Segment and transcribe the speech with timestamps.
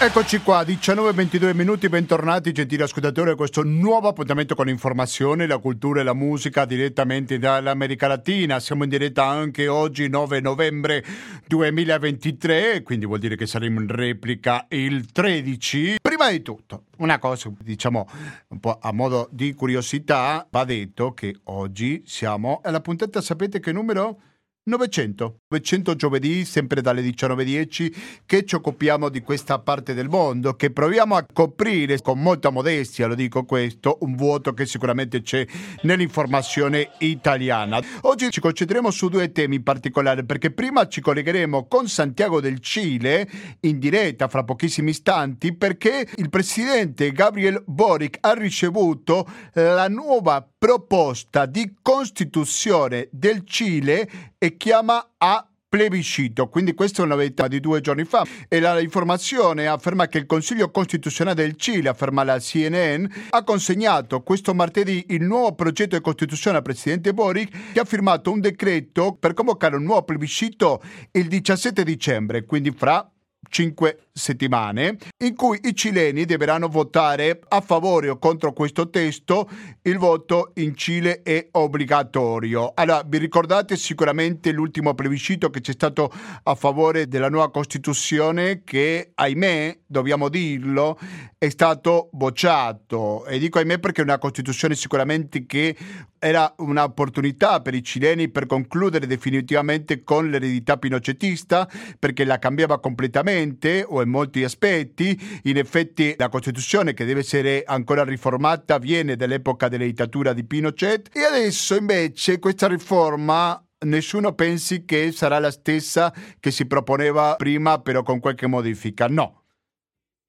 [0.00, 6.00] Eccoci qua, 19-22 minuti, bentornati gentili ascoltatori a questo nuovo appuntamento con l'informazione, la cultura
[6.00, 8.58] e la musica direttamente dall'America Latina.
[8.58, 11.04] Siamo in diretta anche oggi 9 novembre
[11.46, 15.98] 2023, quindi vuol dire che saremo in replica il 13.
[16.00, 18.08] Prima di tutto, una cosa, diciamo
[18.48, 23.72] un po' a modo di curiosità, va detto che oggi siamo alla puntata, sapete che
[23.72, 24.20] numero?
[24.68, 25.40] 900.
[25.48, 27.94] 900 giovedì, sempre dalle 19.10,
[28.26, 33.06] che ci occupiamo di questa parte del mondo, che proviamo a coprire con molta modestia,
[33.06, 35.46] lo dico questo, un vuoto che sicuramente c'è
[35.82, 37.80] nell'informazione italiana.
[38.02, 42.60] Oggi ci concentreremo su due temi in particolare, perché prima ci collegheremo con Santiago del
[42.60, 43.28] Cile,
[43.60, 51.46] in diretta fra pochissimi istanti, perché il presidente Gabriel Boric ha ricevuto la nuova proposta
[51.46, 57.80] di costituzione del Cile e chiama a plebiscito, quindi questa è una novità di due
[57.80, 58.24] giorni fa.
[58.48, 64.54] E l'informazione afferma che il Consiglio Costituzionale del Cile, afferma la CNN, ha consegnato questo
[64.54, 69.34] martedì il nuovo progetto di Costituzione al Presidente Boric che ha firmato un decreto per
[69.34, 70.80] convocare un nuovo plebiscito
[71.12, 73.06] il 17 dicembre, quindi fra
[73.50, 79.48] cinque settimane in cui i cileni dovranno votare a favore o contro questo testo.
[79.82, 82.72] Il voto in Cile è obbligatorio.
[82.74, 89.12] Allora, vi ricordate sicuramente l'ultimo plebiscito che c'è stato a favore della nuova Costituzione che,
[89.14, 90.98] ahimè, dobbiamo dirlo,
[91.38, 93.24] è stato bocciato.
[93.26, 95.76] E dico ahimè perché è una Costituzione sicuramente che
[96.18, 103.84] era un'opportunità per i cileni per concludere definitivamente con l'eredità pinocetista perché la cambiava completamente
[103.86, 105.40] o in molti aspetti.
[105.44, 111.10] In effetti la Costituzione che deve essere ancora riformata viene dall'epoca della dittatura di Pinochet
[111.14, 117.80] e adesso invece questa riforma nessuno pensi che sarà la stessa che si proponeva prima
[117.80, 119.06] però con qualche modifica.
[119.06, 119.44] No,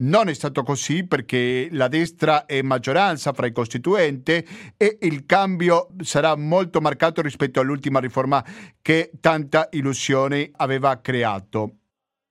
[0.02, 4.46] non è stato così perché la destra è maggioranza fra i costituenti
[4.78, 8.44] e il cambio sarà molto marcato rispetto all'ultima riforma
[8.82, 11.79] che tanta illusione aveva creato.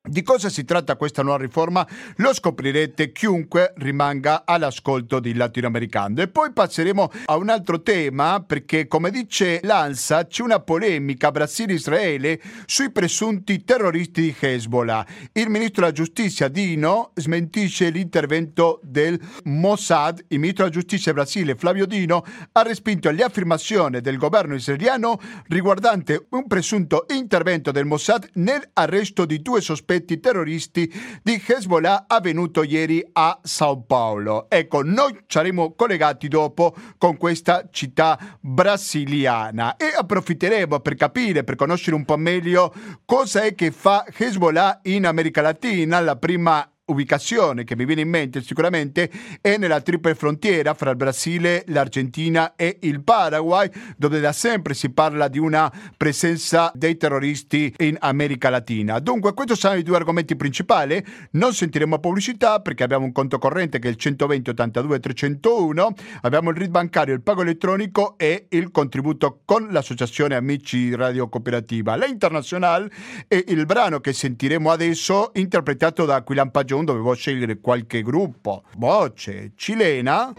[0.09, 1.87] Di cosa si tratta questa nuova riforma
[2.17, 6.23] lo scoprirete chiunque rimanga all'ascolto di latinoamericano.
[6.23, 12.41] E poi passeremo a un altro tema perché come dice l'ANSA c'è una polemica Brasile-Israele
[12.65, 15.07] sui presunti terroristi di Hezbollah.
[15.33, 20.25] Il ministro della giustizia Dino smentisce l'intervento del Mossad.
[20.29, 26.29] Il ministro della giustizia Brasile Flavio Dino ha respinto le affermazioni del governo israeliano riguardante
[26.31, 33.03] un presunto intervento del Mossad nell'arresto di due sospetti sospetti terroristi di Hezbollah avvenuto ieri
[33.13, 34.51] a Sao Paulo.
[34.51, 41.97] Ecco, noi saremo collegati dopo con questa città brasiliana e approfitteremo per capire, per conoscere
[41.97, 42.75] un po' meglio
[43.07, 48.09] cosa è che fa Hezbollah in America Latina, la prima ubicazione che mi viene in
[48.09, 49.11] mente sicuramente
[49.41, 54.91] è nella triple frontiera fra il Brasile, l'Argentina e il Paraguay, dove da sempre si
[54.91, 58.99] parla di una presenza dei terroristi in America Latina.
[58.99, 61.05] Dunque, questi sono i due argomenti principali.
[61.33, 66.51] Non sentiremo pubblicità perché abbiamo un conto corrente che è il 120 82 301, abbiamo
[66.51, 71.97] il RID bancario, il pago elettronico e il contributo con l'associazione Amici Radio Cooperativa.
[71.97, 72.91] La internazionale
[73.27, 78.63] è il brano che sentiremo adesso interpretato da Aquilan Pagione June dovevo scegliere qualche gruppo.
[78.77, 80.33] Voce cilena.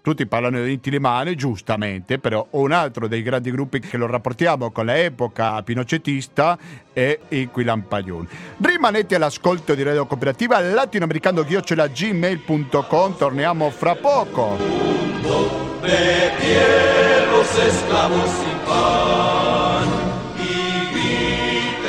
[0.00, 4.84] Tutti parlano di Tilemane, giustamente, però un altro dei grandi gruppi che lo rapportiamo con
[4.84, 6.58] l'epoca pinocetista
[6.92, 8.28] è i Quilampagliun.
[8.58, 14.58] Rimanete all'ascolto di Radio Cooperativa latinoamericano-gmail.com, torniamo fra poco.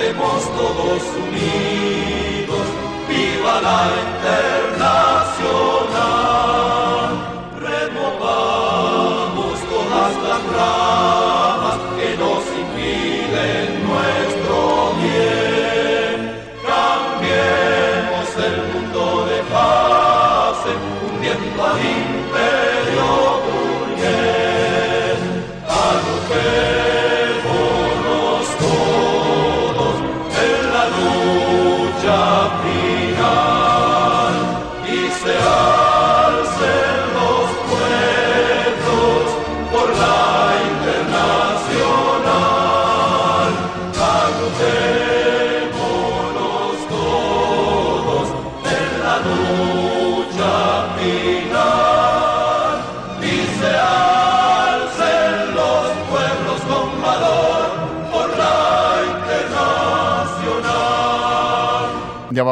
[0.06, 1.75] Gritemos todos unidos.
[3.65, 5.84] La internacional.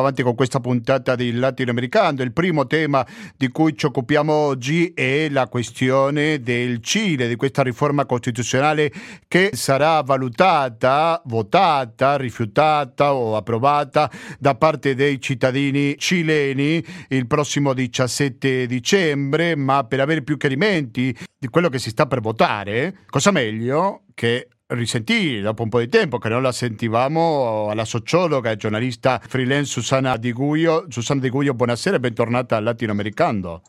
[0.04, 2.22] Avanti con questa puntata di Latinoamericano.
[2.22, 3.06] Il primo tema
[3.36, 8.92] di cui ci occupiamo oggi è la questione del Cile, di questa riforma costituzionale
[9.28, 18.68] che sarà valutata, votata, rifiutata o approvata da parte dei cittadini cileni il prossimo 17
[18.68, 24.04] dicembre, ma per avere più chiarimenti di quello che si sta per votare, cosa meglio
[24.14, 29.22] che risentire dopo un po' di tempo che non la sentivamo alla sociologa e giornalista
[29.26, 30.86] freelance Susana Di Guio.
[30.90, 33.62] Susana Di Guio, buonasera e bentornata al Latinoamericano.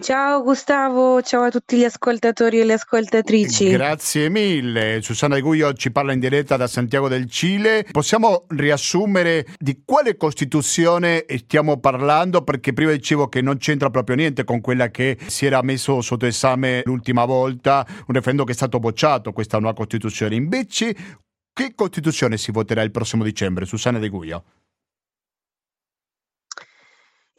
[0.00, 3.68] Ciao Gustavo, ciao a tutti gli ascoltatori e le ascoltatrici.
[3.68, 5.02] Grazie mille.
[5.02, 7.86] Susanna De Guglio ci parla in diretta da Santiago del Cile.
[7.90, 12.42] Possiamo riassumere di quale Costituzione stiamo parlando?
[12.42, 16.24] Perché prima dicevo che non c'entra proprio niente con quella che si era messo sotto
[16.24, 20.34] esame l'ultima volta, un referendum che è stato bocciato, questa nuova Costituzione.
[20.34, 20.96] Invece,
[21.52, 23.66] che Costituzione si voterà il prossimo dicembre?
[23.66, 24.44] Susanna De Guglio.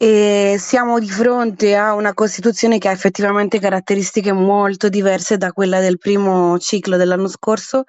[0.04, 5.78] E siamo di fronte a una Costituzione che ha effettivamente caratteristiche molto diverse da quella
[5.78, 7.84] del primo ciclo dell'anno scorso,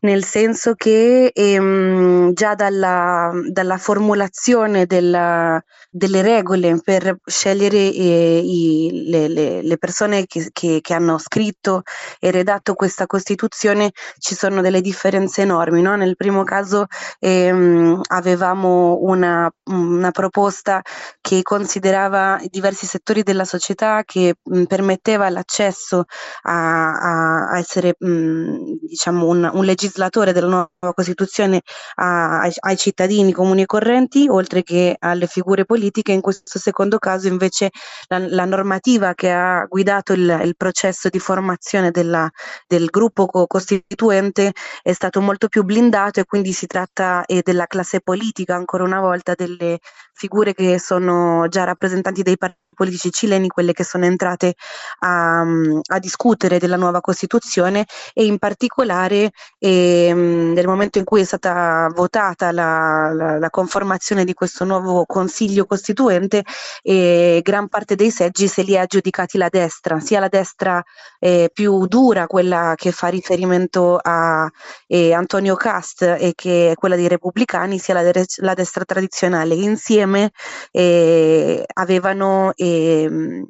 [0.00, 9.04] nel senso che ehm, già dalla, dalla formulazione della, delle regole per scegliere eh, i,
[9.06, 11.82] le, le, le, persone che, che, che, hanno scritto
[12.20, 15.82] e redatto questa Costituzione ci sono delle differenze enormi.
[15.82, 15.94] No?
[15.94, 16.86] Nel primo caso
[17.20, 20.82] ehm, avevamo una, una proposta
[21.20, 26.04] che che considerava diversi settori della società, che mh, permetteva l'accesso
[26.42, 31.62] a, a essere mh, diciamo un, un, legislatore della nuova Costituzione
[31.96, 36.12] a, ai, ai, cittadini comuni e correnti, oltre che alle figure politiche.
[36.12, 37.70] In questo secondo caso invece
[38.08, 42.30] la, la normativa che ha guidato il, il processo di formazione della,
[42.66, 44.52] del gruppo co- costituente
[44.82, 49.00] è stato molto più blindato e quindi si tratta eh, della classe politica ancora una
[49.00, 49.78] volta delle
[50.12, 54.54] figure che sono già rappresentanti dei partiti politici cileni, quelle che sono entrate
[55.00, 61.24] a, a discutere della nuova Costituzione e in particolare eh, nel momento in cui è
[61.24, 66.42] stata votata la, la, la conformazione di questo nuovo Consiglio Costituente,
[66.82, 70.82] eh, gran parte dei seggi se li ha aggiudicati la destra, sia la destra
[71.18, 74.50] eh, più dura, quella che fa riferimento a
[74.86, 79.54] eh, Antonio Cast e che è quella dei repubblicani, sia la, la destra tradizionale.
[79.54, 80.30] Insieme
[80.70, 83.46] eh, avevano e,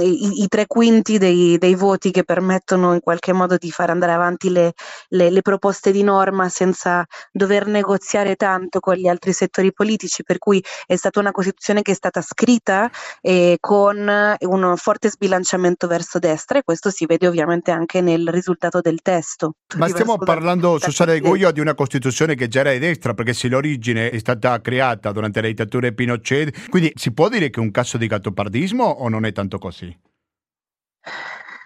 [0.00, 4.12] i, i, tre quinti dei, dei, voti che permettono in qualche modo di far andare
[4.12, 4.72] avanti le,
[5.08, 10.38] le, le, proposte di norma senza dover negoziare tanto con gli altri settori politici, per
[10.38, 12.90] cui è stata una Costituzione che è stata scritta
[13.20, 13.98] eh, con
[14.40, 19.52] un forte sbilanciamento verso destra e questo si vede ovviamente anche nel risultato del testo.
[19.76, 23.32] Ma stiamo parlando, Susana De Guglio, di una Costituzione che già era di destra, perché
[23.32, 27.60] se l'origine è stata creata durante la dittatura di Pinochet, quindi si può dire che
[27.60, 28.55] è un caso di gattopardismo?
[28.56, 29.94] Giornalismo o non è tanto così?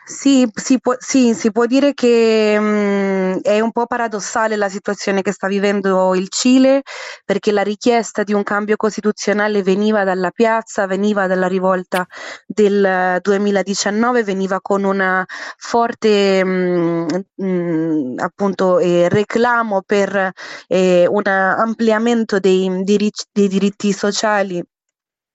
[0.05, 4.69] Sì, si può, sì, si può dire che mh, mm, è un po' paradossale la
[4.69, 6.83] situazione che sta vivendo il Cile,
[7.25, 12.05] perché la richiesta di un cambio costituzionale veniva dalla piazza, veniva dalla rivolta
[12.45, 15.25] del 2019, veniva con una
[15.57, 17.07] forte mh,
[17.41, 20.33] mm, mh, appunto, eh, reclamo per
[20.67, 24.61] eh, un ampliamento dei, dei diritti sociali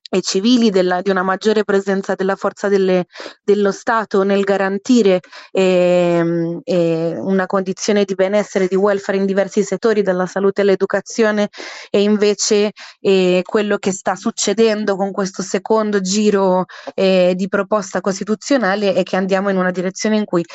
[0.10, 3.06] e civili della, di una maggiore presenza della forza delle,
[3.44, 5.20] dello Stato nel garantire
[5.52, 11.50] eh, eh, una condizione di benessere, di welfare in diversi settori, dalla salute all'educazione
[11.90, 12.72] e invece
[13.02, 19.16] eh, quello che sta succedendo con questo secondo giro eh, di proposta costituzionale è che
[19.16, 20.46] andiamo in una direzione in cui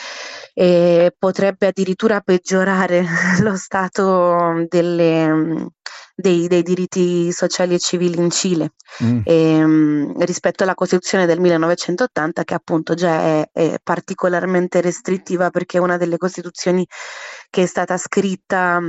[0.54, 3.04] eh, potrebbe addirittura peggiorare
[3.42, 5.70] lo stato delle
[6.14, 9.20] dei, dei, diritti sociali e civili in Cile mm.
[9.24, 15.78] e, ehm, rispetto alla Costituzione del 1980 che appunto già è, è, particolarmente restrittiva perché
[15.78, 16.86] è una delle Costituzioni
[17.48, 18.80] che è stata scritta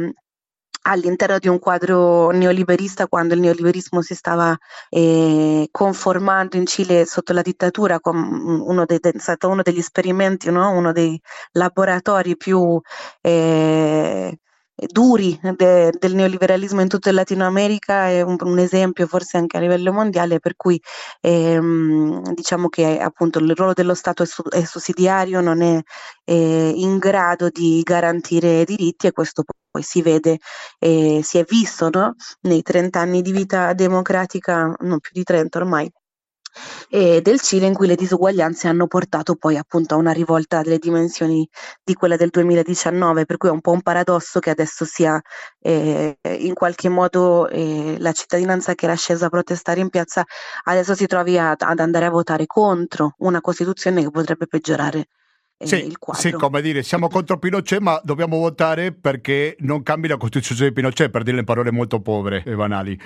[0.84, 4.58] all'interno di un quadro neoliberista quando il neoliberismo si stava
[4.90, 10.50] eh, conformando in Cile sotto la dittatura con uno dei, è stato uno degli esperimenti,
[10.50, 10.72] no?
[10.72, 11.20] uno dei
[11.52, 12.80] laboratori più
[13.22, 14.40] eh,
[14.88, 19.60] duri de, del neoliberalismo in tutta Latino America è un, un, esempio forse anche a
[19.60, 20.82] livello mondiale per cui
[21.22, 25.80] ehm, diciamo che appunto il ruolo dello Stato è, su, è sussidiario, non è,
[26.24, 30.40] è, in grado di garantire diritti e questo poi si vede
[30.80, 32.16] e si è visto no?
[32.42, 35.90] nei 30 anni di vita democratica, non più di 30 ormai,
[36.90, 40.78] e del Cile in cui le disuguaglianze hanno portato poi appunto a una rivolta delle
[40.78, 41.48] dimensioni
[41.84, 45.22] di quella del 2019, per cui è un po' un paradosso che adesso sia
[45.60, 50.24] eh, in qualche modo eh, la cittadinanza che era scesa a protestare in piazza
[50.64, 55.08] adesso si trovi a, ad andare a votare contro una Costituzione che potrebbe peggiorare
[55.58, 56.22] eh, sì, il quadro.
[56.22, 60.74] Sì, come dire, siamo contro Pinochet, ma dobbiamo votare perché non cambi la Costituzione di
[60.74, 63.00] Pinochet, per dirle in parole molto povere e banali.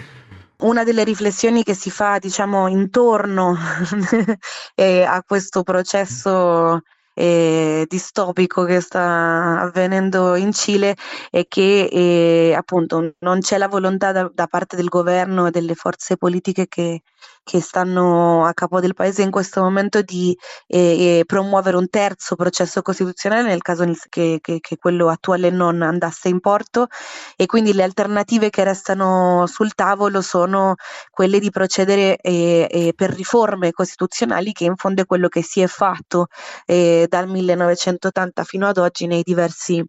[0.59, 3.55] Una delle riflessioni che si fa, diciamo, intorno
[4.75, 6.81] eh, a questo processo
[7.15, 10.95] eh, distopico che sta avvenendo in Cile
[11.31, 15.75] è che eh, appunto non c'è la volontà da, da, parte del governo e delle
[15.75, 17.01] forze politiche che
[17.45, 20.35] che stanno a capo del paese in questo momento di
[20.67, 25.83] eh, eh, promuovere un terzo processo costituzionale nel caso che, che, che, quello attuale non
[25.83, 26.87] andasse in porto.
[27.35, 30.73] E quindi le alternative che restano sul tavolo sono
[31.11, 35.61] quelle di procedere eh, eh per riforme costituzionali che in fondo è quello che si
[35.61, 36.27] è fatto
[36.65, 39.83] eh, dal 1980 fino ad oggi nei diversi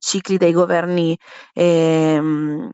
[0.00, 1.16] cicli dei governi
[1.52, 2.70] ehm,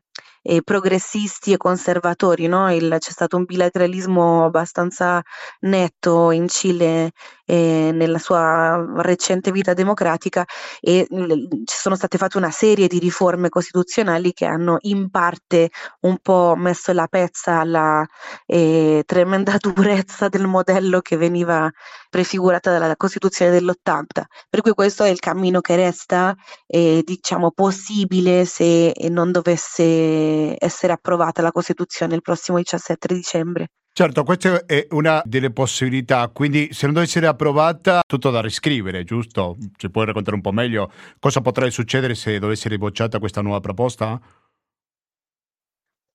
[0.47, 2.71] eh, progressisti e conservatori, no?
[2.73, 5.21] Il, c'è stato un bilateralismo abbastanza
[5.61, 7.11] netto in Cile
[7.45, 10.45] eh, nella sua recente vita democratica
[10.79, 15.69] e l- ci sono state fatte una serie di riforme costituzionali che hanno in parte
[16.01, 18.05] un po' messo la pezza alla
[18.45, 21.69] eh, tremenda durezza del modello che veniva
[22.09, 24.23] prefigurata dalla Costituzione dell'80.
[24.49, 26.35] Per cui questo è il cammino che resta,
[26.65, 33.67] eh, diciamo, possibile se non dovesse essere approvata la Costituzione il prossimo 17 dicembre.
[33.97, 39.03] Certo, questa è una delle possibilità, quindi se non dovesse essere approvata, tutto da riscrivere,
[39.03, 39.57] giusto?
[39.75, 43.59] Ci puoi raccontare un po' meglio cosa potrebbe succedere se dovesse essere bocciata questa nuova
[43.59, 44.21] proposta?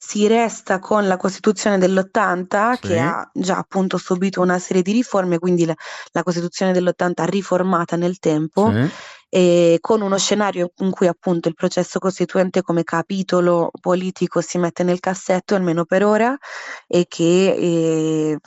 [0.05, 2.81] si resta con la Costituzione dell'80 sì.
[2.81, 5.75] che ha già appunto subito una serie di riforme, quindi la,
[6.11, 8.73] la Costituzione dell'80 riformata nel tempo.
[8.73, 8.91] Sì.
[9.35, 14.83] E con uno scenario in cui appunto il processo costituente come capitolo politico si mette
[14.83, 16.37] nel cassetto almeno per ora
[16.87, 18.39] e che eh,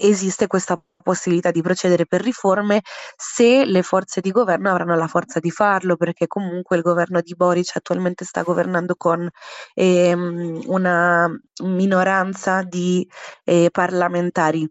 [0.00, 2.80] esiste questa possibilità di procedere per riforme
[3.16, 7.34] se le forze di governo avranno la forza di farlo, perché comunque il governo di
[7.36, 9.28] Boric attualmente sta governando con
[9.74, 11.28] ehm, una
[11.62, 13.06] minoranza di
[13.44, 14.66] eh, parlamentari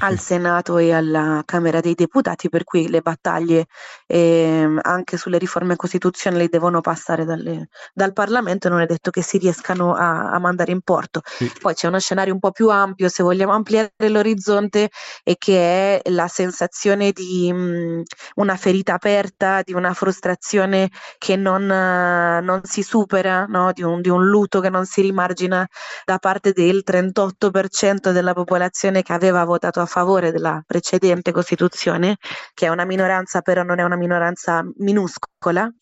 [0.00, 3.66] al Senato e alla Camera dei Deputati, per cui le battaglie
[4.06, 9.22] eh, anche sulle riforme costituzionali devono passare dalle, dal Parlamento e non è detto che
[9.22, 11.22] si riescano a, a mandare in porto.
[11.24, 11.50] Sì.
[11.58, 14.90] Poi c'è uno scenario un po' più ampio, se vogliamo ampliare l'orizzonte,
[15.24, 18.00] e che è la sensazione di mh, mm,
[18.36, 23.72] una ferita aperta, di una frustrazione che non, uh, non si supera, no?
[23.72, 25.66] di, un, di un lutto che non si rimargina
[26.04, 32.16] da parte del 38% della popolazione che aveva votato a favore della precedente Costituzione,
[32.52, 35.72] che è una minoranza però non è una minoranza minuscola,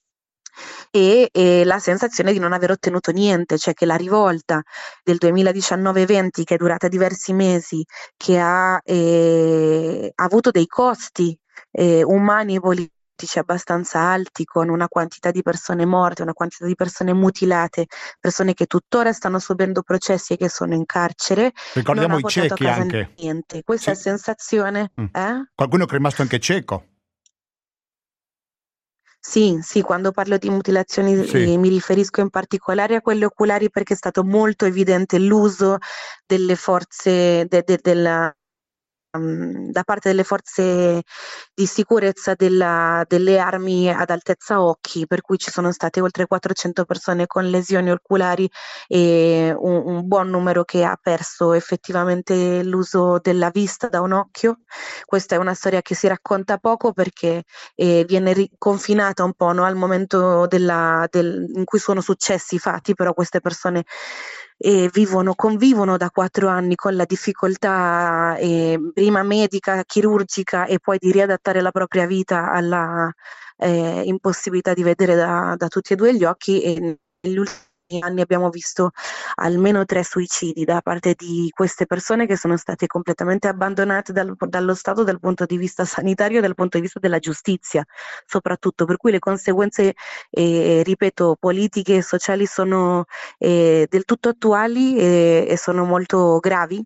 [0.91, 4.63] e, e, la sensazione di non aver ottenuto niente, cioè che la rivolta
[5.03, 7.85] del 2019-20 che è durata diversi mesi,
[8.17, 11.39] che ha, eh, avuto dei costi
[11.71, 16.67] eh, umani e politici, politici abbastanza alti, con una quantità di persone morte, una quantità
[16.67, 17.87] di persone mutilate,
[18.21, 21.53] persone che tuttora stanno subendo processi e che sono in carcere.
[21.75, 23.15] Ricordiamo i ciechi anche.
[23.19, 23.65] Niente.
[23.65, 24.03] Questa sì.
[24.03, 24.93] sensazione.
[25.01, 25.07] Mm.
[25.13, 25.51] Eh?
[25.53, 26.85] Qualcuno che è rimasto anche cieco.
[29.21, 31.53] Sì, sì, quando parlo di mutilazioni sì.
[31.53, 35.79] eh, mi riferisco in particolare a quelle oculari perché è stato molto evidente l'uso
[36.25, 38.33] delle forze de, de, della,
[39.11, 41.03] da parte delle forze
[41.55, 46.85] di sicurezza della, delle armi ad altezza occhi, per cui ci sono state oltre 400
[46.85, 48.49] persone con lesioni oculari
[48.87, 54.61] e un, un buon numero che ha perso effettivamente l'uso della vista da un occhio.
[55.05, 59.53] Questa è una storia che si racconta poco perché eh, viene ri- confinata un po'
[59.53, 63.85] no, al momento della, del, in cui sono successi i fatti, però queste persone
[64.59, 70.99] e vivono, convivono da quattro anni con la difficoltà eh, prima medica, chirurgica e poi
[70.99, 73.11] di riadattare la propria vita alla
[73.57, 78.21] eh, impossibilità di vedere da, da, tutti e due gli occhi e negli ultimi anni
[78.21, 78.91] abbiamo visto
[79.37, 84.75] almeno tre suicidi da parte di queste persone che sono state completamente abbandonate dal, dallo
[84.75, 87.85] Stato dal punto di vista sanitario e dal punto di vista della giustizia,
[88.27, 88.85] soprattutto.
[88.85, 89.95] Per cui le conseguenze,
[90.31, 93.05] eh, ripeto, politiche e sociali sono
[93.39, 96.85] eh, del tutto attuali e, e, sono molto gravi.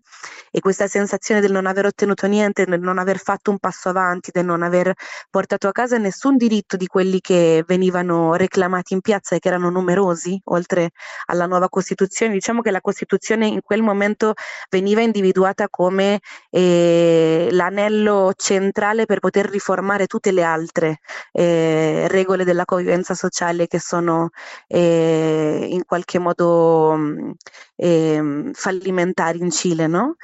[0.51, 4.31] E questa sensazione del non aver ottenuto niente, del non aver fatto un passo avanti,
[4.31, 4.93] del non aver
[5.29, 9.69] portato a casa nessun diritto di quelli che venivano reclamati in piazza e che erano
[9.69, 10.91] numerosi, oltre
[11.25, 12.33] alla nuova Costituzione.
[12.33, 14.33] Diciamo che la Costituzione in quel momento
[14.69, 16.19] veniva individuata come
[16.49, 20.99] eh, l'anello centrale per poter riformare tutte le altre
[21.31, 24.29] eh, regole della convivenza sociale che sono
[24.67, 27.31] eh, in qualche modo mm,
[27.75, 30.15] ehm, fallimentari in Cile, no?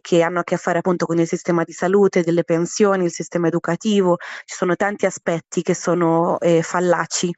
[0.00, 3.48] che hanno a che fare appunto con il sistema di salute, delle pensioni, il sistema
[3.48, 4.16] educativo.
[4.44, 7.32] Ci sono tanti aspetti che sono eh, fallaci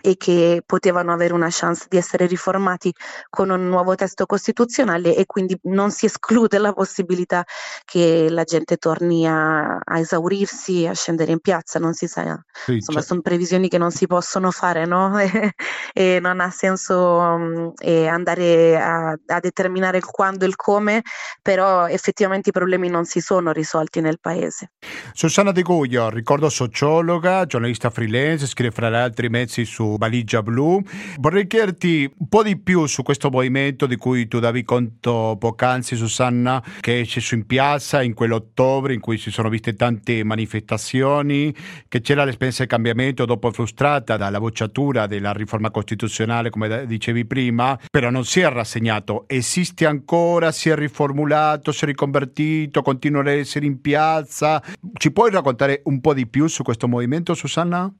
[0.00, 2.92] e che potevano avere una chance di essere riformati
[3.28, 7.44] con un nuovo testo costituzionale e quindi non si esclude la possibilità
[7.84, 12.22] che la gente torni a, a esaurirsi, a scendere in piazza, non si sa,
[12.52, 13.14] sì, insomma certo.
[13.14, 15.18] sono previsioni che non si possono fare no?
[15.18, 15.54] e,
[15.92, 17.72] e, non ha senso um,
[18.08, 21.02] andare a, a, determinare il quando e il come,
[21.42, 24.72] però effettivamente i problemi non si sono risolti nel paese.
[25.12, 30.82] Susanna De Goglio, ricordo sociologa, giornalista freelance, scrive fra gli altri mezzi su Valigia Blu.
[31.18, 35.96] Vorrei chiederti un po' di più su questo movimento di cui tu davi conto poc'anzi,
[35.96, 41.54] Susanna, che è sceso in piazza in quell'ottobre in cui si sono viste tante manifestazioni,
[41.88, 47.78] che c'era l'esperienza del cambiamento dopo frustrata dalla bocciatura della riforma costituzionale, come dicevi prima,
[47.90, 49.24] però non si è rassegnato.
[49.28, 54.62] Esiste ancora, si è riformulato, si è riconvertito, continua ad essere in piazza.
[54.92, 57.92] Ci puoi raccontare un po' di più su questo movimento, Susanna?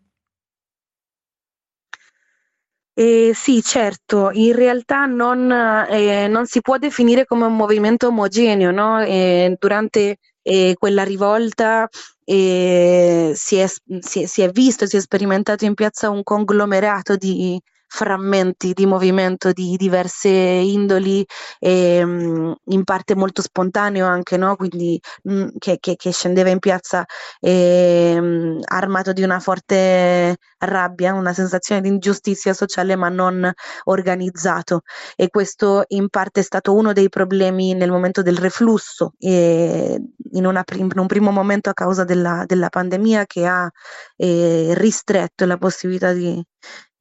[3.01, 8.71] Eh, sì, certo, in realtà non, eh, non, si può definire come un movimento omogeneo,
[8.73, 9.01] no?
[9.01, 11.89] eh, durante eh, quella rivolta
[12.25, 13.67] eh, si è,
[14.01, 17.59] si, si, è, visto, si è sperimentato in piazza un conglomerato di,
[17.93, 21.27] frammenti di movimento di diverse indoli,
[21.59, 24.55] e, mm, in parte molto spontaneo anche, no?
[24.57, 27.05] quindi mh, mm, che, che, che, scendeva in piazza
[27.41, 33.51] e, mh, mm, armato di una forte rabbia, una sensazione di ingiustizia sociale ma non
[33.85, 34.83] organizzato
[35.17, 40.93] e questo in parte è stato uno dei problemi nel momento del reflusso in, prim-
[40.93, 43.69] in un primo momento a causa della, della pandemia che ha
[44.17, 46.43] eh, ristretto la possibilità di,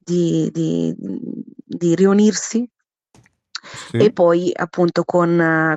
[0.02, 2.68] di, di, di riunirsi
[3.88, 3.96] sì.
[3.96, 5.76] e poi appunto con, uh,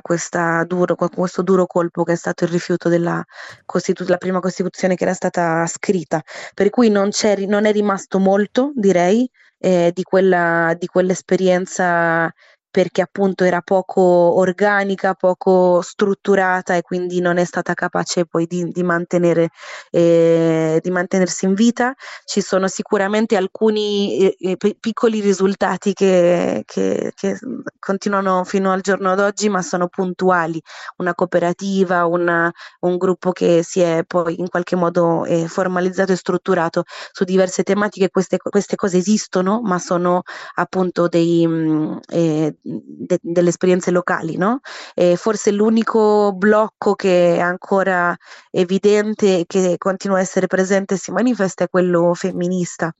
[0.64, 3.22] duro, con, questo duro colpo che è stato il rifiuto della,
[3.64, 6.22] Costitu- prima Costituzione che era stata scritta,
[6.54, 7.10] per cui non,
[7.46, 12.32] non è rimasto molto, direi, eh, di, quella, di quell'esperienza
[12.74, 18.68] perché appunto era poco organica, poco strutturata e quindi non è stata capace poi di,
[18.72, 19.50] di, mantenere,
[19.92, 21.94] eh, di mantenersi in vita.
[22.24, 27.38] Ci sono sicuramente alcuni eh, eh piccoli risultati che, che, che,
[27.78, 30.60] continuano fino al giorno d'oggi, ma sono puntuali.
[30.96, 36.16] Una cooperativa, una, un gruppo che si è poi in qualche modo eh, formalizzato e
[36.16, 36.82] strutturato
[37.12, 38.10] su diverse tematiche.
[38.10, 40.22] Queste, queste cose esistono, ma sono
[40.54, 41.46] appunto dei...
[41.46, 44.60] Mh, mm, eh, de- delle esperienze locali, no?
[44.94, 48.16] E forse l'unico blocco che è ancora
[48.50, 52.92] evidente e che continua a essere presente e si manifesta è quello femminista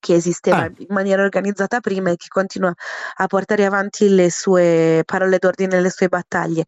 [0.00, 0.72] che esisteva ah.
[0.76, 2.72] in maniera organizzata prima e che continua
[3.16, 6.64] a portare avanti le sue parole d'ordine, le sue battaglie.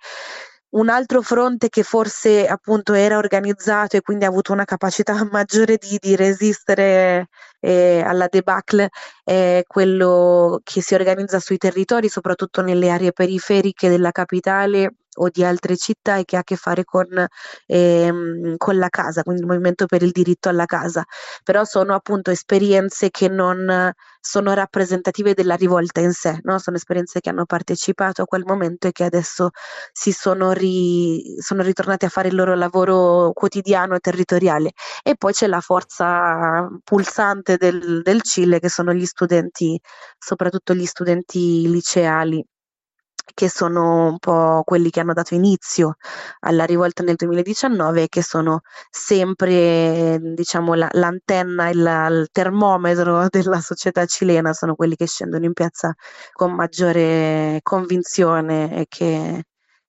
[0.76, 5.78] Un altro fronte che forse appunto era organizzato e quindi ha avuto una capacità maggiore
[5.78, 7.28] di, di resistere
[7.60, 8.90] eh, alla debacle
[9.24, 15.44] è quello che si organizza sui territori, soprattutto nelle aree periferiche della capitale o di
[15.44, 17.06] altre città e che ha a che fare con,
[17.66, 21.04] ehm, con, la casa, quindi il movimento per il diritto alla casa.
[21.42, 23.92] Però sono appunto esperienze che non
[24.26, 26.58] sono rappresentative della rivolta in sé, no?
[26.58, 29.50] sono esperienze che hanno partecipato a quel momento e che adesso
[29.92, 34.72] si sono, ri, sono ritornati a fare il loro lavoro quotidiano e territoriale.
[35.04, 39.78] E poi c'è la forza pulsante del, del Cile che sono gli studenti,
[40.18, 42.44] soprattutto gli studenti liceali
[43.34, 45.96] che sono un po' quelli che hanno dato inizio
[46.40, 48.60] alla rivolta nel 2019 e che sono
[48.90, 55.52] sempre diciamo la, l'antenna, il, il termometro della società cilena, sono quelli che scendono in
[55.52, 55.94] piazza
[56.32, 59.44] con maggiore convinzione e che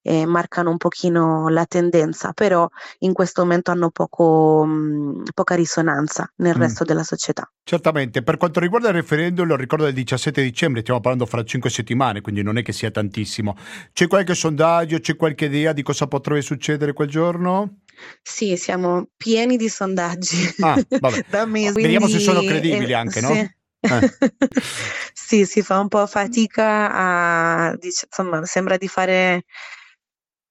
[0.08, 2.66] eh, marcano un pochino la tendenza, però
[3.00, 6.62] in questo momento hanno poco, mh, poca risonanza nel mm.
[6.62, 7.52] resto della società.
[7.64, 11.70] Certamente, per quanto riguarda il referendum, lo ricordo del 17 dicembre, stiamo parlando fra cinque
[11.70, 13.58] settimane, quindi non è che sia tantissimo.
[13.92, 17.80] C'è qualche sondaggio, c'è qualche idea di cosa potrebbe succedere quel giorno?
[18.22, 20.56] Sì, siamo pieni di sondaggi.
[20.62, 21.26] Ah, vabbè.
[21.30, 21.82] da mesi.
[21.82, 23.34] Vediamo se sono credibili eh, anche, no?
[23.34, 23.40] Sì.
[23.40, 24.12] Eh.
[25.14, 29.44] sì, si fa un po' fatica a, insomma, sembra di fare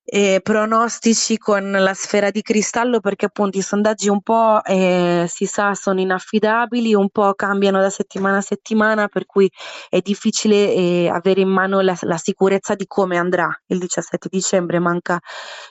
[0.09, 5.47] eh, pronostici con la sfera di cristallo perché appunto i sondaggi un po' eh, si
[5.47, 9.51] sa sono inaffidabili, un po' cambiano da settimana a settimana per cui
[9.89, 14.79] è difficile eh, avere in mano la, la, sicurezza di come andrà il 17 dicembre,
[14.79, 15.19] manca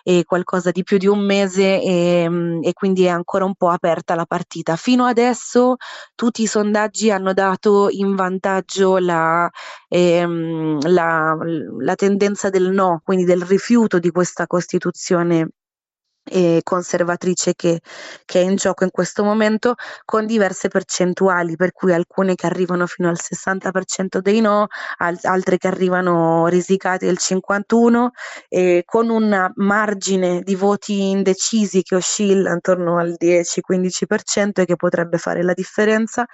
[0.04, 3.70] eh, qualcosa di più di un mese e, ehm, e quindi è ancora un po'
[3.70, 4.76] aperta la partita.
[4.76, 5.76] Fino adesso
[6.14, 9.50] tutti i sondaggi hanno dato in vantaggio la,
[9.88, 11.38] ehm, la,
[11.80, 15.50] la tendenza del no, quindi del rifiuto di questo questa Costituzione
[16.26, 17.82] eh, conservatrice che,
[18.26, 22.88] che, è in gioco in questo momento con diverse percentuali, per cui alcune che arrivano
[22.88, 28.08] fino al 60% dei no, al- altre che arrivano risicate del 51%,
[28.50, 35.18] eh, con un margine di voti indecisi che oscilla intorno al 10-15% e che potrebbe
[35.18, 36.26] fare la differenza.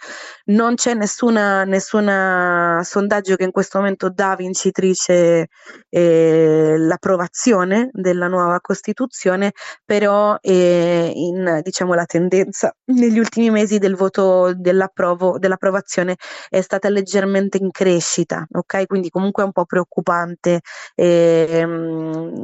[0.45, 5.47] Non c'è nessuna, nessuna sondaggio che in questo momento dà vincitrice
[5.89, 9.51] eh, l'approvazione della nuova Costituzione
[9.85, 16.15] però eh, in, diciamo, la tendenza negli ultimi mesi del voto dell'approvazione
[16.49, 18.85] è stata leggermente in crescita, ok?
[18.87, 20.61] Quindi comunque è un po' preoccupante
[20.95, 21.65] eh,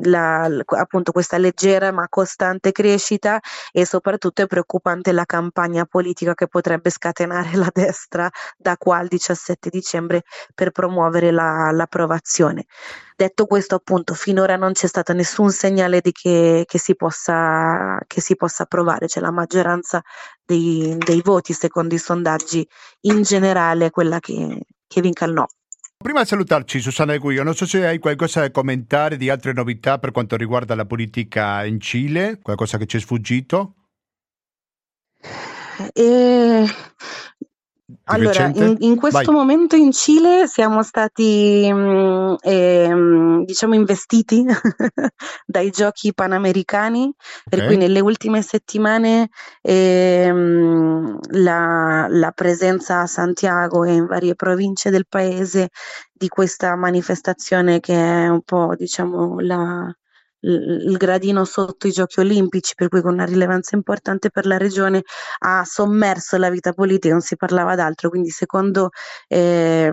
[0.04, 3.40] la, appunto questa leggera ma costante crescita
[3.72, 9.08] e soprattutto è preoccupante la campagna politica che potrebbe scatenare la destra da qua al
[9.08, 10.24] 17 dicembre
[10.54, 12.66] per promuovere la, l'approvazione.
[13.18, 18.22] Detto questo, appunto, finora non c'è stato nessun segnale di che, che, si, possa, che
[18.22, 20.04] si possa approvare, cioè la maggioranza
[20.46, 22.64] dei, dei, voti, secondo i sondaggi,
[23.08, 25.48] in generale è quella che, che vinca il no.
[25.98, 29.52] Prima di salutarci, Susanna De Guido, non so se hai qualcosa da commentare di altre
[29.52, 33.74] novità per quanto riguarda la politica in Cile, qualcosa che ci è sfuggito?
[35.94, 36.66] Eh,
[38.06, 39.34] allora, in, in, questo Vai.
[39.34, 44.44] momento in Cile siamo stati, mh, mm, eh, diciamo, investiti
[45.46, 47.14] dai giochi panamericani,
[47.50, 49.30] per cui nelle ultime settimane
[49.62, 50.30] eh,
[51.30, 55.70] la, la, presenza a Santiago e in varie province del paese
[56.12, 59.90] di questa manifestazione che è un po', diciamo, la,
[60.42, 65.04] il gradino sotto i giochi olimpici, per cui con una rilevanza importante per la regione,
[65.40, 68.90] ha sommerso la vita politica, non si parlava d'altro, quindi secondo
[69.28, 69.92] eh,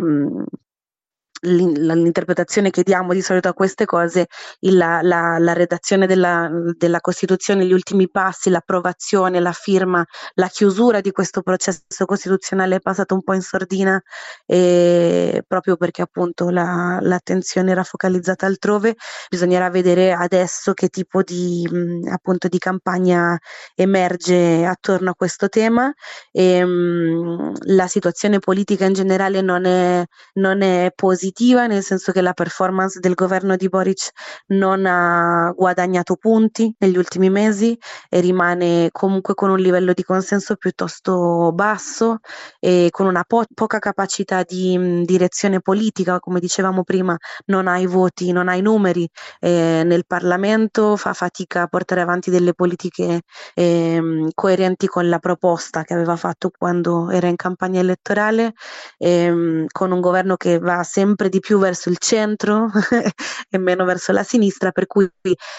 [1.45, 4.27] l'interpretazione che diamo di solito a queste cose,
[4.61, 10.05] la, la, la, redazione della, della, Costituzione, gli ultimi passi, l'approvazione, la firma,
[10.35, 14.01] la chiusura di questo processo costituzionale è passato un po' in sordina
[14.47, 18.97] eh, proprio perché appunto la, l'attenzione era focalizzata altrove.
[19.29, 23.39] Bisognerà vedere adesso che tipo di, mh, appunto, di campagna
[23.75, 25.93] emerge attorno a questo tema.
[26.33, 30.05] E, mh, la situazione politica in generale non è,
[30.35, 34.11] non è positiva positiva, nel senso che la performance del governo di Boric
[34.49, 37.77] non ha guadagnato punti negli ultimi mesi
[38.09, 42.19] e rimane comunque con un livello di consenso piuttosto basso
[42.61, 47.17] e con una po- poca capacità di mh, direzione politica, come dicevamo prima,
[47.47, 49.09] non ha i voti, non ha i numeri
[49.41, 53.23] eh, nel Parlamento, fa fatica a portare avanti delle politiche
[53.55, 58.53] eh, coerenti con la proposta che aveva fatto quando era in campagna elettorale,
[58.99, 62.69] eh, con un governo che va sempre sempre di più verso il centro
[63.51, 65.09] e meno verso la sinistra, per cui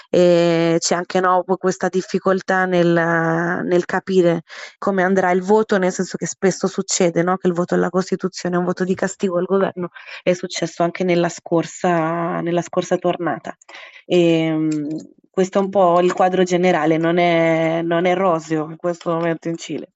[0.10, 4.43] eh, c'è anche no, questa difficoltà nel, nel, capire
[4.78, 8.56] come andrà il voto, nel senso che spesso succede no, che il voto alla Costituzione
[8.56, 9.89] è un voto di castigo al governo,
[10.21, 13.56] è successo anche nella scorsa, nella scorsa tornata.
[14.06, 14.88] E, ehm,
[15.30, 19.49] questo è un po' il quadro generale, non è, non è roseo in questo momento
[19.49, 19.89] in Cile.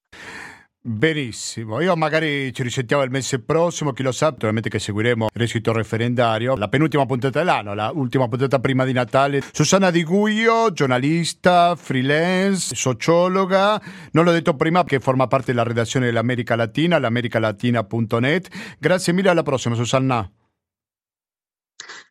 [0.82, 5.30] Benissimo, io magari ci risentiamo il mese prossimo, chi lo sa, naturalmente che seguiremo il
[5.38, 9.42] resito referendario, la penultima puntata dell'anno, la ultima puntata prima di Natale.
[9.52, 13.78] Susanna Di Guio, giornalista, freelance, sociologa,
[14.12, 18.48] non l'ho detto prima che forma parte della redazione dell'America Latina, l'americalatina.net.
[18.78, 20.30] Grazie mille, alla prossima Susanna.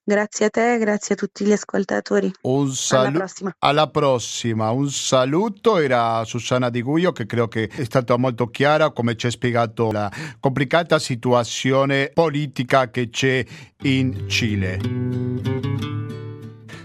[0.10, 2.34] Grazie a te, grazie a tutti gli ascoltatori.
[2.42, 3.10] Un saluto.
[3.10, 3.56] Alla prossima.
[3.60, 4.72] Alla prossima.
[4.72, 9.28] Un saluto era Susanna Di Guio che credo che è stata molto chiara come ci
[9.28, 13.46] ha spiegato la complicata situazione politica che c'è
[13.84, 14.80] in Cile.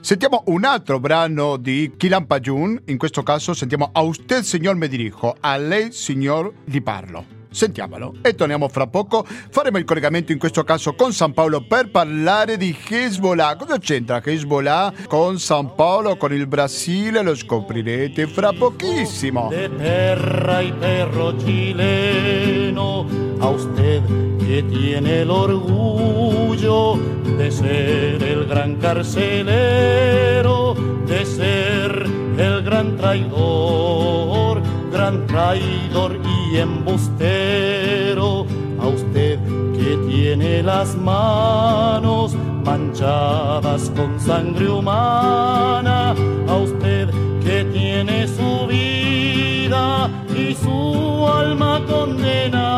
[0.03, 4.87] Sentiamo un altro brano di Kilan Pajun, in questo caso sentiamo A usted signor me
[4.87, 7.44] dirijo, a lei signor gli parlo.
[7.55, 9.25] Sentiamolo e torniamo fra poco.
[9.25, 13.55] Faremo il collegamento in questo caso con San Paolo per parlare di Hezbollah.
[13.55, 17.23] Cosa c'entra Hezbollah con San Paolo, con il Brasile?
[17.23, 19.47] Lo scoprirete fra pochissimo.
[19.51, 23.07] De perra y perro chileno,
[23.39, 24.03] a usted
[24.39, 26.99] que tiene el orgullo
[27.37, 30.75] de ser el gran carcelero,
[31.07, 32.05] de ser
[32.37, 36.19] el gran traidor, gran traidor
[36.59, 38.47] embustero,
[38.79, 39.39] a usted
[39.73, 46.15] que tiene las manos manchadas con sangre humana,
[46.47, 47.11] a usted
[47.43, 52.75] que tiene su vida y su alma condenada.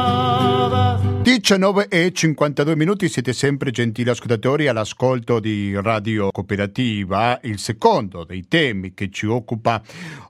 [1.22, 7.38] 19 e 52 minuti, siete sempre gentili ascoltatori all'ascolto di Radio Cooperativa.
[7.42, 9.82] Il secondo dei temi che ci occupa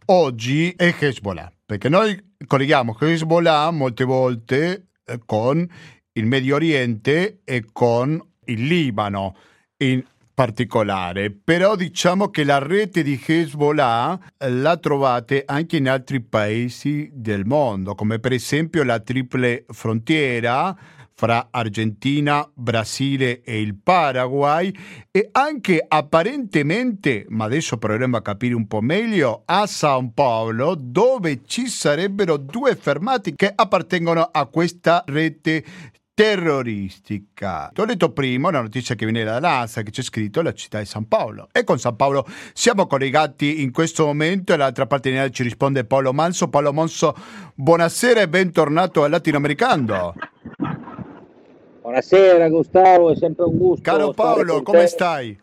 [0.06, 5.68] oggi è Hezbollah, perché noi colleghiamo Hezbollah molte volte eh, con
[6.12, 9.36] il Medio Oriente e con il Libano.
[9.78, 10.02] In
[10.32, 17.10] particolare, però diciamo che la rete di Hezbollah eh, la trovate anche in altri paesi
[17.12, 20.76] del mondo, come per esempio la triple frontiera
[21.16, 24.70] fra Argentina, Brasile e il Paraguay
[25.10, 31.40] e anche apparentemente, ma adesso proveremo a capire un po' meglio, a San Paolo dove
[31.46, 35.64] ci sarebbero due fermati che appartengono a questa rete
[36.12, 37.70] terroristica.
[37.72, 40.78] Ti ho detto prima una notizia che viene da NASA che c'è scritto la città
[40.78, 45.10] di San Paolo e con San Paolo siamo collegati in questo momento e dall'altra parte
[45.10, 46.48] di ci risponde Paolo Manso.
[46.48, 47.14] Paolo Manso,
[47.54, 50.14] buonasera e bentornato al Latinoamericano.
[51.86, 53.88] Buonasera Gustavo, è sempre un gusto.
[53.88, 55.38] Caro Paolo, come stai?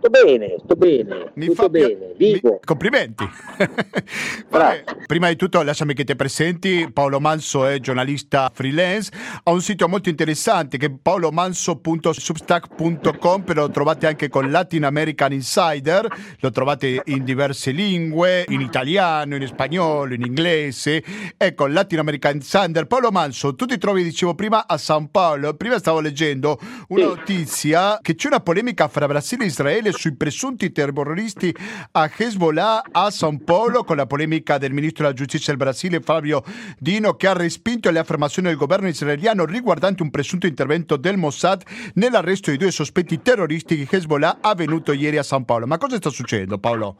[0.00, 2.52] Sto bene, sto bene, mi tutto bene, vivo.
[2.52, 2.58] Mi...
[2.64, 3.28] Complimenti.
[4.48, 9.60] Vabbè, prima di tutto lasciami che ti presenti, Paolo Manso è giornalista freelance, ha un
[9.60, 16.08] sito molto interessante che è paolomanso.substack.com, però lo trovate anche con Latin American Insider,
[16.38, 21.04] lo trovate in diverse lingue, in italiano, in spagnolo, in inglese,
[21.36, 22.86] ecco Latin American Insider.
[22.86, 26.58] Paolo Manso, tu ti trovi, dicevo prima, a San Paolo, prima stavo leggendo
[26.88, 27.06] una sì.
[27.06, 31.54] notizia che c'è una polemica fra Brasile e Israele sui presunti terroristi
[31.92, 36.42] a Hezbollah a San Paolo con la polemica del ministro della giustizia del Brasile Fabio
[36.78, 41.62] Dino che ha respinto le affermazioni del governo israeliano riguardanti un presunto intervento del Mossad
[41.94, 45.66] nell'arresto di due sospetti terroristi di Hezbollah avvenuto ieri a San Paolo.
[45.66, 46.96] Ma cosa sta succedendo Paolo?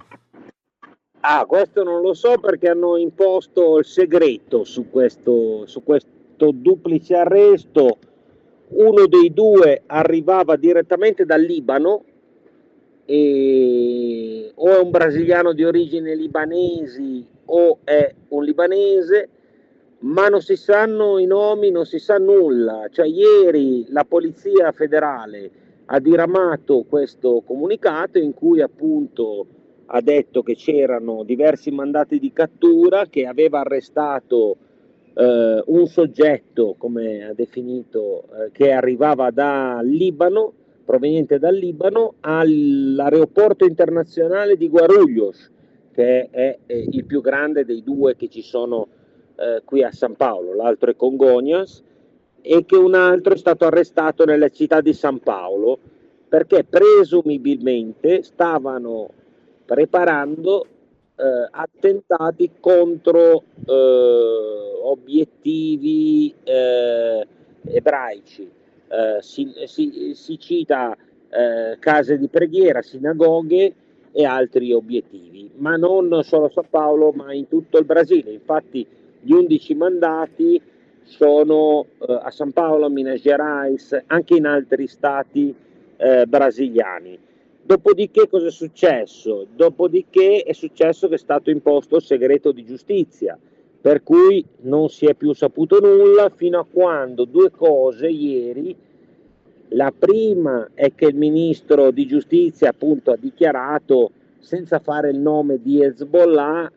[1.23, 7.15] Ah, questo non lo so perché hanno imposto il segreto su questo, su questo duplice
[7.15, 7.99] arresto.
[8.69, 12.05] Uno dei due arrivava direttamente dal Libano
[13.13, 19.29] e o è un brasiliano di origine libanesi o è un libanese,
[20.01, 22.87] ma non si sanno i nomi, non si sa nulla.
[22.89, 25.51] Cioè, ieri la Polizia federale
[25.87, 29.47] ha diramato questo comunicato in cui appunto
[29.87, 34.57] ha detto che c'erano diversi mandati di cattura, che aveva arrestato
[35.15, 40.53] eh, un soggetto, come ha definito, eh, che arrivava dal Libano
[40.91, 45.49] proveniente dal Libano all'aeroporto internazionale di Guarulhos,
[45.93, 48.89] che è, è, il più grande dei due che ci sono
[49.37, 51.85] eh, qui a San Paolo, l'altro è Congonias,
[52.41, 55.79] e che un altro è stato arrestato nella città di San Paolo
[56.29, 59.11] perché presumibilmente stavano
[59.65, 60.65] preparando
[61.15, 67.27] eh, attentati contro eh, obiettivi eh,
[67.67, 68.59] ebraici
[68.91, 70.97] eh, si, si, si, cita
[71.29, 73.75] eh, case di preghiera, sinagoghe
[74.13, 78.33] e altri obiettivi, ma non solo a San Paolo, ma in tutto il Brasile.
[78.33, 78.85] Infatti
[79.21, 80.61] gli 11 mandati
[81.05, 85.55] sono eh, a San Paolo, a Minas Gerais, anche in altri stati
[85.97, 87.19] eh, brasiliani.
[87.63, 89.47] Dopodiché cosa è successo?
[89.55, 93.39] Dopodiché è successo che è stato imposto il segreto di giustizia
[93.81, 98.77] per cui non si è più saputo nulla fino a quando due cose ieri.
[99.69, 105.63] La prima è che il ministro di giustizia appunto ha dichiarato, senza fare il nome
[105.63, 106.71] di Hezbollah,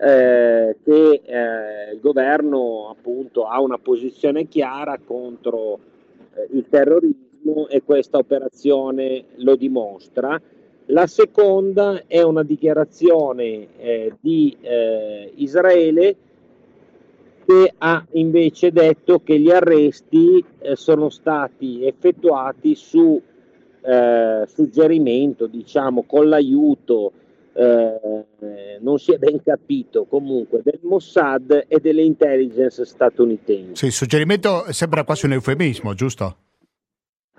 [0.00, 5.80] eh, che eh, il governo appunto ha una posizione chiara contro
[6.34, 10.40] eh, il terrorismo e questa operazione lo dimostra.
[10.86, 16.16] La seconda è una dichiarazione eh, di eh, Israele
[17.48, 23.18] che ha invece detto che gli arresti eh, sono stati effettuati su
[23.80, 27.10] eh, suggerimento, diciamo, con l'aiuto
[27.54, 33.76] eh, non si è ben capito comunque del Mossad e delle intelligence statunitensi.
[33.76, 36.36] Sì, il suggerimento sembra quasi un eufemismo, giusto?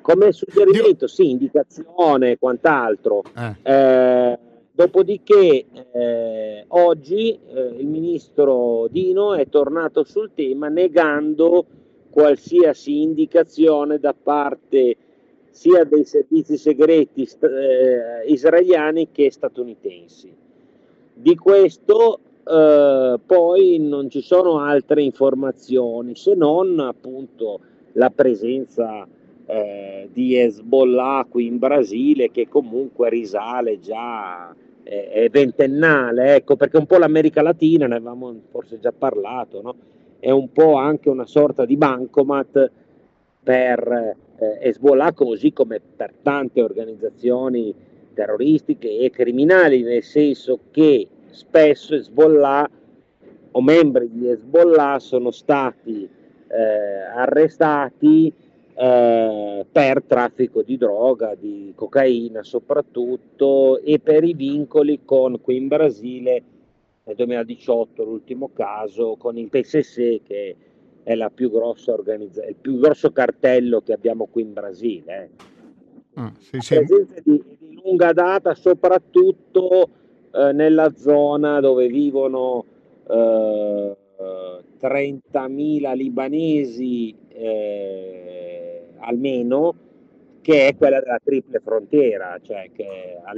[0.02, 1.08] Come suggerimento, Dio.
[1.08, 3.22] sì, indicazione e quant'altro.
[3.38, 4.40] Eh.
[4.80, 11.66] Dopodiché eh, oggi eh, il ministro Dino è tornato sul tema negando
[12.10, 14.96] qualsiasi indicazione da parte
[15.50, 20.34] sia dei servizi segreti eh, israeliani che statunitensi.
[21.14, 27.60] Di questo eh, poi non ci sono altre informazioni se non appunto
[27.96, 29.06] la presenza
[29.46, 34.56] eh, di Hezbollah qui in Brasile che comunque risale già
[34.90, 39.76] è ventennale, ecco perché un po' l'America Latina, ne avevamo forse già parlato, no?
[40.20, 42.72] è un po' anche una sorta di bancomat
[43.44, 47.74] per eh, Hezbollah così come per tante organizzazioni
[48.14, 52.70] terroristiche e criminali, nel senso che spesso Hezbollah
[53.52, 56.10] o membri di Hezbollah sono stati
[56.48, 58.34] eh, arrestati
[58.82, 65.68] eh, per traffico di droga, di cocaina soprattutto e per i vincoli con qui in
[65.68, 66.44] Brasile
[67.04, 70.56] nel 2018 l'ultimo caso con il PSC che
[71.04, 75.24] è la più grossa organizza- il più grosso cartello che abbiamo qui in Brasile.
[75.24, 75.30] Eh.
[76.14, 76.76] Ah, sì, sì.
[76.76, 79.90] Presenza di, di, lunga data, soprattutto
[80.32, 82.64] eh, nella zona dove vivono
[83.10, 83.98] eh,
[84.80, 88.69] 30.000 libanesi eh,
[89.00, 89.76] almeno,
[90.42, 93.38] che è quella della triple frontiera, cioè che al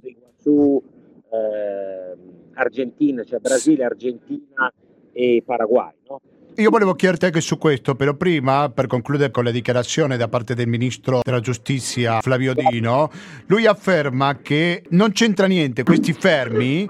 [0.00, 0.82] di Iguazú,
[1.30, 2.16] eh,
[2.54, 4.72] Argentina, cioè Brasile, Argentina
[5.12, 5.92] e Paraguay.
[6.08, 6.20] No?
[6.56, 10.54] Io volevo chiederti anche su questo, però prima, per concludere con la dichiarazione da parte
[10.54, 13.10] del ministro della giustizia Flavio Dino,
[13.46, 16.88] lui afferma che non c'entra niente questi fermi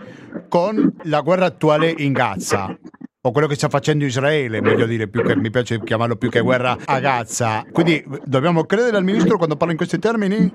[0.48, 2.76] con la guerra attuale in Gaza
[3.22, 6.40] o quello che sta facendo Israele, meglio dire, più che, mi piace chiamarlo più che
[6.40, 7.66] guerra a Gaza.
[7.70, 10.50] Quindi dobbiamo credere al ministro quando parla in questi termini?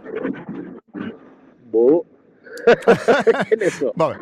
[1.61, 2.05] Boh.
[3.47, 3.91] che ne so.
[3.93, 4.17] Vabbè.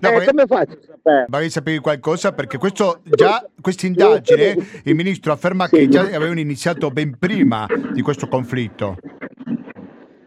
[0.00, 1.26] No, eh, come faccio a sapere?
[1.28, 5.76] Magari sapevi qualcosa perché questo già questa indagine il ministro afferma sì.
[5.76, 8.96] che già avevano iniziato ben prima di questo conflitto.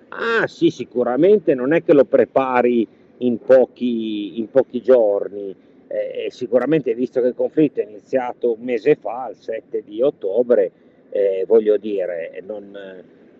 [0.09, 5.53] Ah sì, sicuramente non è che lo prepari in pochi, in pochi giorni.
[5.87, 10.71] Eh, sicuramente visto che il conflitto è iniziato un mese fa, il 7 di ottobre,
[11.11, 12.75] eh, voglio dire, non,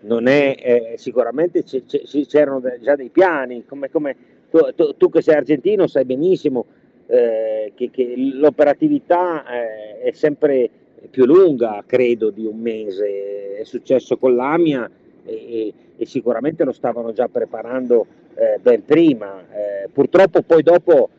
[0.02, 4.16] non è, eh, sicuramente c- c- c'erano già dei piani, come, come
[4.50, 6.66] tu, tu, tu, che sei argentino sai benissimo
[7.08, 10.70] eh, che, che, l'operatività eh, è sempre
[11.10, 13.58] più lunga, credo, di un mese.
[13.58, 14.90] È successo con l'AMIA
[15.26, 18.06] e, e, sicuramente lo stavano già preparando
[18.36, 19.44] eh, ben prima.
[19.92, 21.10] Purtroppo poi dopo,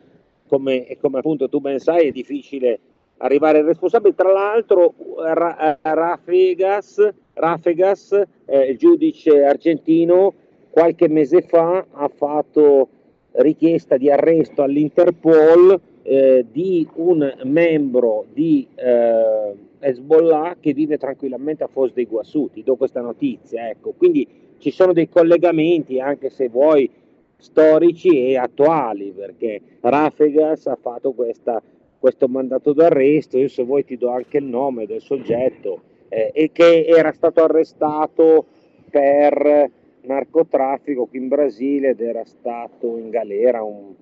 [0.47, 2.79] come, come, appunto tu ben sai, è difficile
[3.17, 4.15] arrivare ai responsabili.
[4.15, 10.33] Tra l'altro Ra- Rafegas, Rafegas eh, il giudice argentino,
[10.69, 12.89] qualche mese fa ha fatto
[13.31, 21.67] richiesta di arresto all'Interpol eh, di un membro di eh, Hezbollah che vive tranquillamente a
[21.67, 23.93] Foz dei Guasù, ti do questa notizia, ecco.
[23.95, 24.27] quindi
[24.59, 26.89] ci sono dei collegamenti anche se vuoi
[27.37, 31.61] storici e attuali perché Rafegas ha fatto questa,
[31.99, 36.51] questo mandato d'arresto, io se vuoi ti do anche il nome del soggetto eh, e
[36.51, 38.45] che era stato arrestato
[38.89, 39.69] per
[40.01, 43.93] narcotraffico qui in Brasile ed era stato in galera un,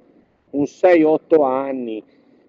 [0.51, 2.03] un 6-8 anni,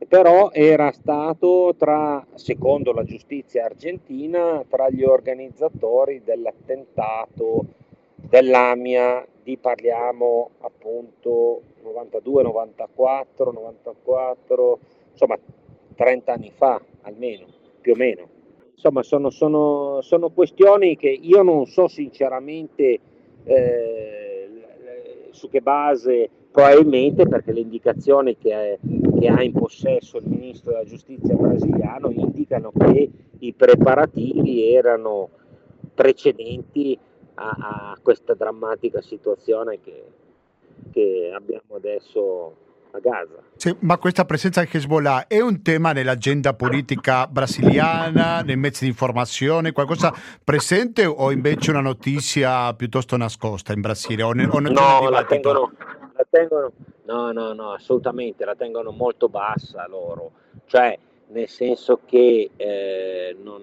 [0.07, 7.65] però era stato tra, secondo la giustizia argentina, tra gli organizzatori dell'attentato
[8.15, 14.79] dell'AMIA di parliamo appunto 92, 94, 94,
[15.13, 15.39] insomma
[15.95, 17.47] 30 anni fa almeno,
[17.81, 18.29] più o meno.
[18.73, 22.99] Insomma sono, sono, sono questioni che io non so sinceramente
[23.45, 24.49] eh,
[25.31, 28.81] su che base probabilmente perché le indicazioni che,
[29.17, 35.29] che, ha in possesso il ministro della giustizia brasiliano indicano che i preparativi erano
[35.95, 36.99] precedenti
[37.37, 37.57] a,
[37.93, 40.05] a questa drammatica situazione che,
[40.93, 42.57] che abbiamo adesso
[42.91, 43.43] a Gaza.
[43.57, 48.91] Sì, ma questa presenza di Hezbollah è un tema nell'agenda politica brasiliana, nei mezzi di
[48.91, 54.23] informazione, qualcosa presente o invece una notizia piuttosto nascosta in Brasile?
[54.23, 55.73] O, ne, o no, la tengono,
[56.15, 56.73] la tengono,
[57.05, 60.33] no, no, no, assolutamente, la tengono molto bassa loro,
[60.67, 63.63] cioè nel senso che eh, non,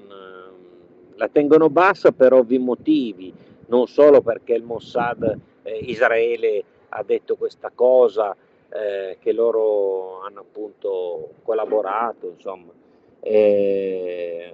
[1.16, 3.34] la tengono bassa per ovvi motivi,
[3.68, 8.36] non solo perché il Mossad eh, Israele ha detto questa cosa,
[8.70, 12.72] eh, che loro hanno appunto collaborato, insomma.
[13.20, 14.54] Eh,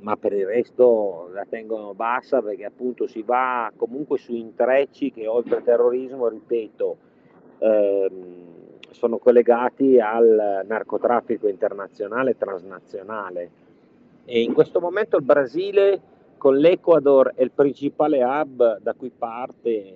[0.00, 5.26] ma per il resto la tengono bassa perché appunto si va comunque su intrecci che
[5.26, 6.96] oltre al terrorismo, ripeto,
[7.58, 8.46] ehm,
[8.90, 13.50] sono collegati al narcotraffico internazionale e transnazionale.
[14.24, 16.00] E in questo momento il Brasile
[16.38, 19.94] con l'Ecuador è il principale hub da cui parte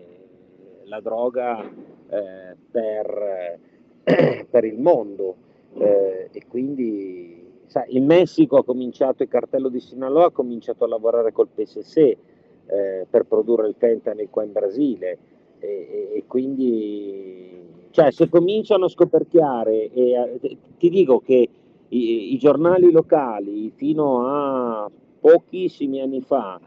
[0.84, 3.58] la droga eh, per,
[4.50, 5.36] per, il mondo.
[5.74, 10.88] Eh, e quindi sa, il Messico ha cominciato, il cartello di Sinaloa ha cominciato a
[10.88, 15.18] lavorare col PSC eh, per produrre il fentanyl qua in Brasile.
[15.58, 17.62] E, e, e quindi
[17.92, 21.48] cioè, se cominciano a scoperchiare, e, eh, ti dico che
[21.88, 24.90] i, i, giornali locali fino a
[25.22, 26.60] pochissimi anni fa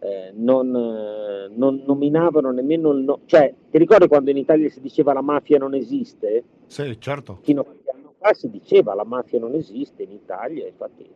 [0.00, 4.80] eh, non, eh, non, nominavano nemmeno il nome, cioè ti ricordi quando in Italia si
[4.80, 6.42] diceva la mafia non esiste?
[6.66, 7.38] Sì, certo.
[7.42, 11.06] Fino a qualche anno fa si diceva la mafia non esiste in Italia, infatti,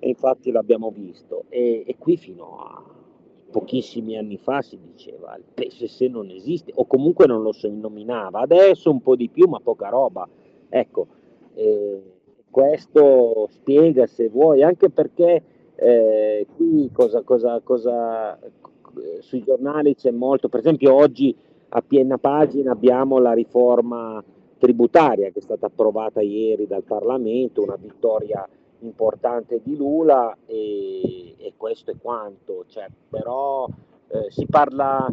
[0.00, 1.44] infatti l'abbiamo visto.
[1.50, 2.82] E, e qui fino a
[3.50, 8.40] pochissimi anni fa si diceva il PSS non esiste o comunque non lo si nominava,
[8.40, 10.26] adesso un po' di più ma poca roba.
[10.70, 11.06] Ecco,
[11.52, 12.02] eh,
[12.50, 15.42] questo spiega se vuoi, anche perché
[15.76, 18.38] eh, qui cosa, cosa, cosa,
[19.20, 21.34] sui giornali c'è molto, per esempio oggi
[21.68, 24.22] a piena pagina abbiamo la riforma
[24.58, 28.48] tributaria che è stata approvata ieri dal Parlamento, una vittoria
[28.80, 33.66] importante di Lula e, e questo è quanto, cioè, però
[34.08, 35.06] eh, si parla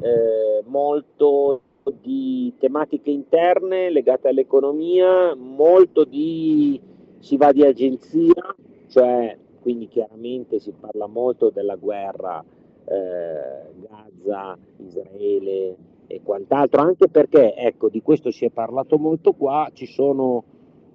[0.00, 1.60] eh, molto
[2.00, 6.80] di tematiche interne legate all'economia, molto di
[7.18, 8.54] si va di agenzia,
[8.88, 12.44] cioè quindi chiaramente si parla molto della guerra
[12.84, 15.74] eh, Gaza, Israele
[16.06, 20.44] e quant'altro, anche perché ecco, di questo si è parlato molto qua, ci sono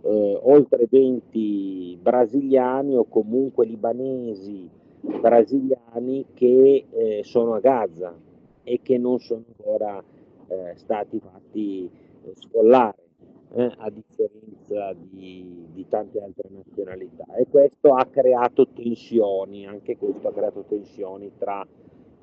[0.03, 4.69] eh, oltre 20 brasiliani o comunque libanesi
[5.01, 8.15] brasiliani che eh, sono a Gaza
[8.63, 9.99] e che non sono ancora
[10.45, 11.89] eh, stati fatti
[12.35, 13.08] sfollare,
[13.53, 17.25] eh, a differenza di, di, tante altre nazionalità.
[17.35, 21.65] E questo ha creato tensioni, anche questo ha creato tensioni tra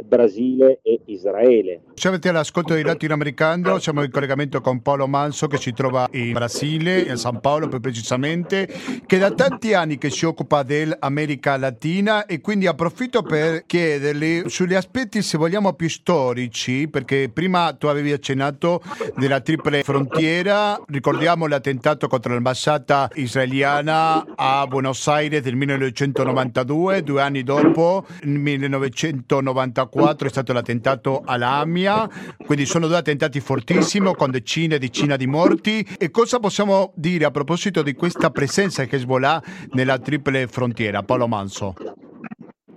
[0.04, 1.80] Brasile e Israele.
[1.94, 7.10] Siete all'ascolto di Latinoamericano, siamo in collegamento con Paolo Manso che si trova in Brasile,
[7.10, 8.68] a San Paolo più precisamente,
[9.06, 14.74] che da tanti anni che si occupa dell'America Latina e quindi approfitto per chiedergli sugli
[14.74, 18.82] aspetti se vogliamo più storici, perché prima tu avevi accennato
[19.16, 27.42] della triple frontiera, ricordiamo l'attentato contro l'ambasciata israeliana a Buenos Aires del 1992, due anni
[27.42, 32.08] dopo, nel 1994 1994 è stato l'attentato all'Amia,
[32.44, 35.86] quindi sono due attentati fortissimi con decine e decine di morti.
[35.98, 41.02] E cosa possiamo dire a proposito di questa presenza di Hezbollah nella triple frontiera?
[41.02, 41.74] Paolo Manso.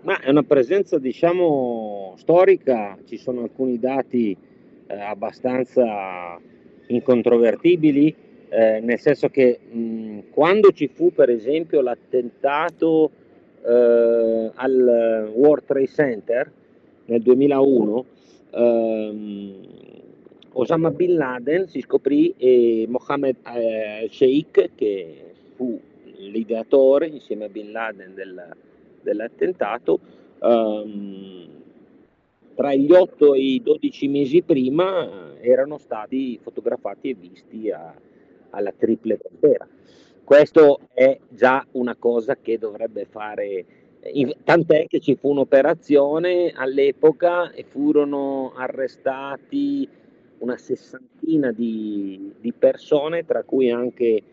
[0.01, 4.35] Ma è una presenza, diciamo, storica, ci sono alcuni dati
[4.87, 6.39] eh, abbastanza
[6.87, 8.15] incontrovertibili,
[8.49, 13.11] eh, nel senso che mh, quando ci fu per esempio l'attentato
[13.63, 16.51] eh, al World Trade Center,
[17.09, 18.05] nel 2001
[18.51, 19.53] ehm,
[20.53, 25.79] Osama Bin Laden si scoprì e Mohammed eh, Sheikh, che fu
[26.17, 28.55] l'ideatore insieme a Bin Laden del,
[29.01, 29.99] dell'attentato,
[30.41, 31.47] ehm,
[32.55, 37.93] tra gli 8 e i 12 mesi prima erano stati fotografati e visti a,
[38.49, 39.67] alla triple frontiera.
[40.23, 43.65] Questo è già una cosa che dovrebbe fare
[44.43, 49.87] tant'è che ci fu un'operazione all'epoca e furono arrestati
[50.39, 54.23] una sessantina di, di persone, tra cui anche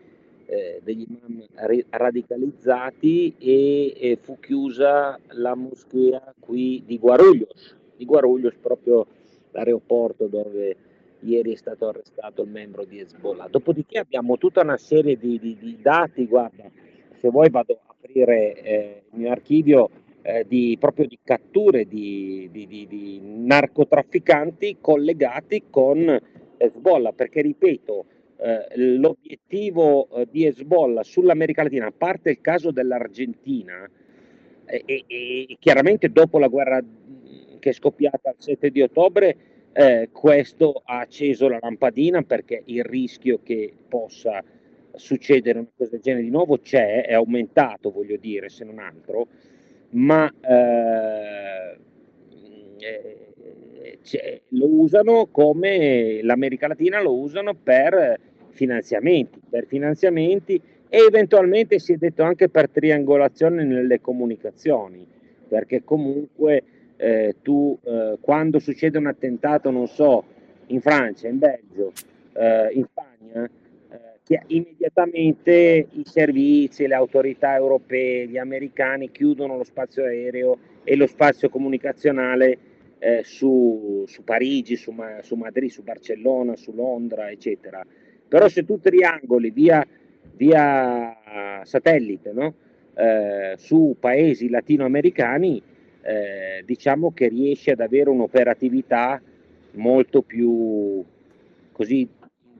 [0.45, 1.45] eh, degli imam
[1.89, 9.05] radicalizzati e, e, fu chiusa la moschea qui di Guarulhos, di Guarulhos proprio
[9.51, 10.75] l'aeroporto dove
[11.21, 13.47] ieri è stato arrestato il membro di Hezbollah.
[13.49, 16.63] Dopodiché abbiamo tutta una serie di, di, di dati, guarda,
[17.17, 19.89] se vuoi vado aprire eh, il mio archivio
[20.21, 26.19] eh, di, proprio di catture di, di, di, narcotrafficanti collegati con
[26.57, 28.05] Hezbollah, perché ripeto,
[28.37, 33.89] eh, l'obiettivo eh, di Hezbollah sull'America Latina, a parte il caso dell'Argentina,
[34.65, 36.83] e, e chiaramente dopo la guerra
[37.59, 39.37] che è scoppiata il 7 di ottobre,
[39.71, 44.43] eh, questo ha acceso la lampadina perché il rischio che possa
[44.97, 49.27] succedere una cosa del genere di nuovo c'è, è aumentato voglio dire se non altro,
[49.91, 51.77] ma eh,
[52.79, 58.19] eh lo usano come l'America Latina lo usano per
[58.49, 65.05] finanziamenti, per finanziamenti e eventualmente si è detto anche per triangolazione nelle comunicazioni,
[65.47, 66.63] perché comunque
[66.95, 70.23] eh, tu eh, quando succede un attentato, non so,
[70.67, 71.91] in Francia, in Belgio,
[72.33, 73.49] eh, in Spagna,
[74.47, 81.49] immediatamente i servizi, le autorità europee, gli americani chiudono lo spazio aereo e lo spazio
[81.49, 82.57] comunicazionale
[82.99, 87.85] eh, su, su, Parigi, su, su Madrid, su Barcellona, su Londra, eccetera.
[88.27, 89.85] Però se tu triangoli via
[90.37, 92.53] via satellite no?
[92.95, 95.61] eh, su paesi latinoamericani,
[96.01, 99.21] eh, diciamo che riesce ad avere un'operatività
[99.71, 101.03] molto più
[101.71, 102.07] così,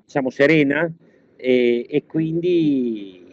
[0.03, 0.91] diciamo, serena
[1.37, 3.25] e, e, quindi,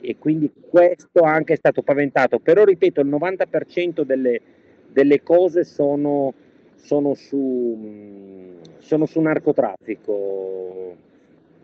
[0.00, 2.38] e quindi questo anche è stato paventato.
[2.38, 4.40] Però ripeto, il 90% delle,
[4.88, 6.34] delle cose sono,
[6.76, 10.96] sono, su, sono su narcotraffico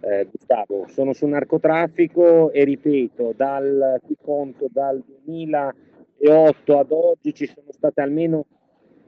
[0.01, 7.71] eh, Gustavo, sono sul narcotraffico e ripeto, dal, conto, dal 2008 ad oggi ci sono
[7.71, 8.47] state almeno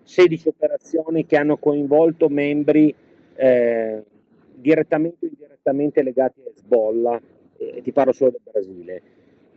[0.02, 2.94] 16 operazioni che hanno coinvolto membri
[3.36, 4.02] eh,
[4.60, 7.20] direttamente o indirettamente legati a Hezbollah,
[7.56, 9.02] eh, ti parlo solo del Brasile,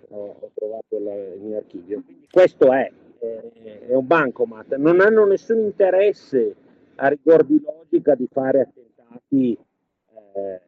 [0.09, 2.01] ho, ho trovato la, il mio archivio.
[2.03, 6.55] Quindi questo è, eh, è un bancomat, non hanno nessun interesse
[6.95, 9.57] a rigor di logica di fare attentati
[10.35, 10.61] eh,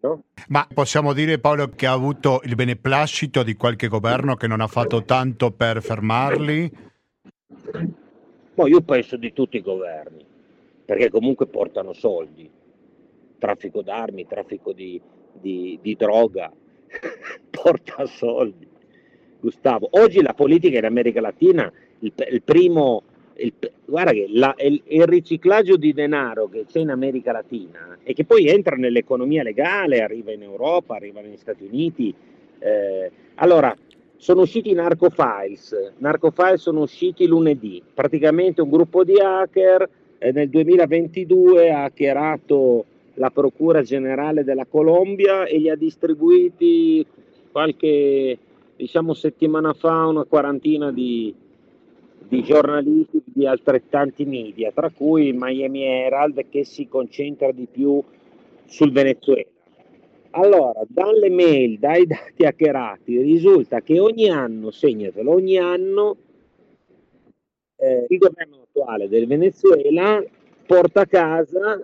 [0.00, 0.24] no?
[0.48, 4.66] Ma possiamo dire Paolo che ha avuto il beneplacito di qualche governo che non ha
[4.66, 6.70] fatto tanto per fermarli?
[8.54, 10.24] No, io penso di tutti i governi,
[10.84, 12.50] perché comunque portano soldi,
[13.38, 15.00] traffico d'armi, traffico di,
[15.32, 16.52] di, di droga,
[17.50, 18.66] porta soldi.
[19.40, 23.04] Gustavo, oggi la politica in America Latina, il, il primo
[23.38, 23.52] il,
[23.84, 28.24] guarda che la, il, il, riciclaggio di denaro che c'è in America Latina e che
[28.24, 32.12] poi entra nell'economia legale, arriva in Europa, arriva negli Stati Uniti.
[32.58, 33.74] Eh, allora,
[34.16, 40.48] sono usciti i narcofiles, narcofiles sono usciti lunedì, praticamente un gruppo di hacker eh, nel
[40.48, 42.84] 2022 ha hackerato
[43.18, 47.04] la Procura Generale della Colombia e li ha distribuiti
[47.50, 48.38] qualche,
[48.76, 51.34] diciamo, settimana fa una quarantina di,
[52.28, 58.02] di giornalisti di altrettanti media, tra cui Miami Herald che si concentra di più
[58.66, 59.48] sul Venezuela.
[60.30, 66.16] Allora, dalle mail, dai dati hackerati, risulta che ogni anno, segnatelo, ogni anno
[67.76, 70.22] eh, il governo attuale del Venezuela
[70.66, 71.82] porta a casa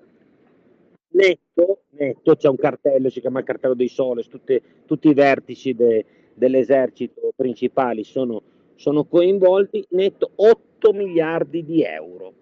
[1.14, 5.74] netto, netto, c'è un cartello, si chiama il cartello dei soles, tutte, tutti i vertici
[5.74, 6.04] de,
[6.34, 8.42] dell'esercito principali sono
[8.76, 12.32] sono coinvolti netto 8 miliardi di euro.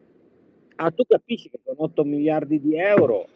[0.77, 3.27] Ah, tu capisci che con 8 miliardi di euro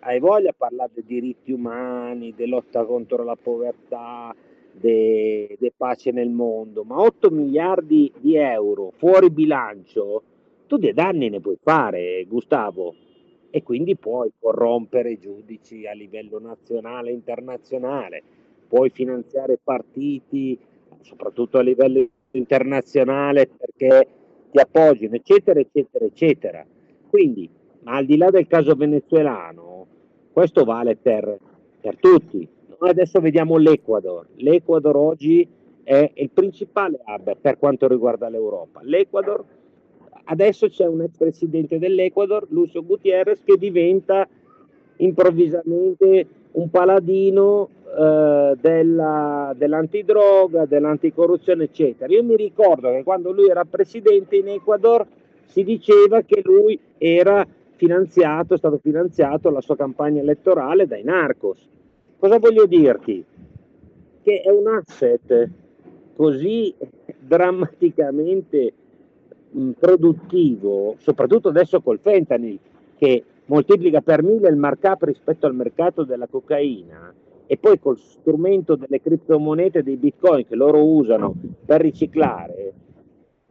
[0.00, 4.34] hai voglia di parlare dei diritti umani, di lotta contro la povertà,
[4.70, 10.22] di pace nel mondo, ma 8 miliardi di euro fuori bilancio,
[10.66, 12.94] tu dei danni ne puoi fare, Gustavo,
[13.56, 18.22] e quindi puoi corrompere giudici a livello nazionale e internazionale,
[18.68, 20.58] puoi finanziare partiti,
[21.00, 24.08] soprattutto a livello internazionale perché
[24.50, 26.66] ti appoggiano, eccetera, eccetera, eccetera.
[27.08, 27.48] Quindi,
[27.84, 29.86] al di là del caso venezuelano,
[30.32, 31.38] questo vale per,
[31.80, 32.46] per tutti.
[32.78, 34.26] Noi adesso vediamo l'Ecuador.
[34.34, 35.48] L'Ecuador oggi
[35.82, 38.80] è il principale hub per quanto riguarda l'Europa.
[38.82, 39.42] L'Ecuador,
[40.26, 44.26] adesso c'è un ex presidente dell'Ecuador, Lucio Gutierrez, che diventa
[44.98, 47.68] improvvisamente un paladino
[47.98, 52.12] eh, della, dell'antidroga, dell'anticorruzione, eccetera.
[52.12, 55.06] Io mi ricordo che quando lui era presidente in Ecuador
[55.46, 57.46] si diceva che lui era
[57.76, 61.66] finanziato, è stato finanziato la sua campagna elettorale dai narcos.
[62.18, 63.24] Cosa voglio dirti?
[64.22, 65.50] Che è un asset
[66.16, 66.74] così
[67.18, 68.72] drammaticamente
[69.78, 72.58] produttivo, soprattutto adesso col fentanyl,
[72.98, 77.12] che moltiplica per mille il markup rispetto al mercato della cocaina,
[77.46, 81.34] e poi col strumento delle criptomonete dei bitcoin che loro usano
[81.64, 82.72] per riciclare,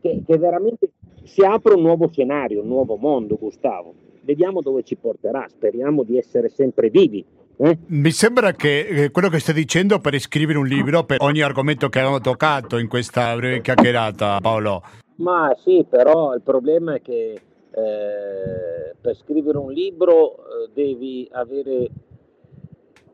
[0.01, 0.91] che, che veramente
[1.23, 3.93] si apre un nuovo scenario, un nuovo mondo, Gustavo.
[4.21, 7.23] Vediamo dove ci porterà, speriamo di essere sempre vivi.
[7.57, 7.77] Eh?
[7.87, 11.87] Mi sembra che eh, quello che stai dicendo per scrivere un libro per ogni argomento
[11.87, 14.83] che abbiamo toccato in questa breve chiacchierata, Paolo.
[15.17, 17.39] Ma sì, però il problema è che
[17.71, 21.89] eh, per scrivere un libro eh, devi avere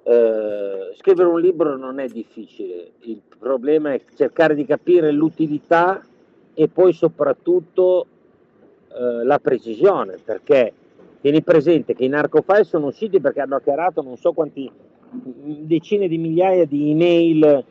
[0.04, 6.04] eh, scrivere un libro non è difficile, il problema è cercare di capire l'utilità
[6.54, 8.08] e poi soprattutto
[8.90, 10.74] eh, la precisione, perché
[11.22, 14.70] tieni presente che i narcofile sono usciti perché hanno hackerato non so quanti
[15.12, 17.64] decine di migliaia di email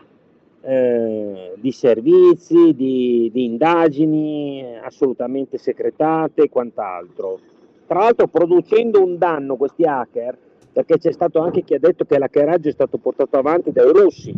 [0.63, 7.39] eh, di servizi, di, di, indagini assolutamente segretate e quant'altro.
[7.87, 10.37] Tra l'altro producendo un danno questi hacker,
[10.73, 14.35] perché c'è stato anche chi ha detto che l'hackeraggio è stato portato avanti dai russi,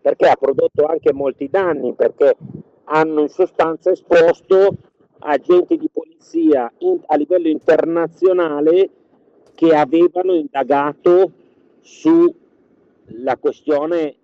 [0.00, 2.36] perché ha prodotto anche molti danni, perché
[2.84, 4.76] hanno in sostanza esposto
[5.20, 8.90] agenti di polizia in, a livello internazionale
[9.54, 11.30] che avevano indagato
[11.80, 14.16] sulla questione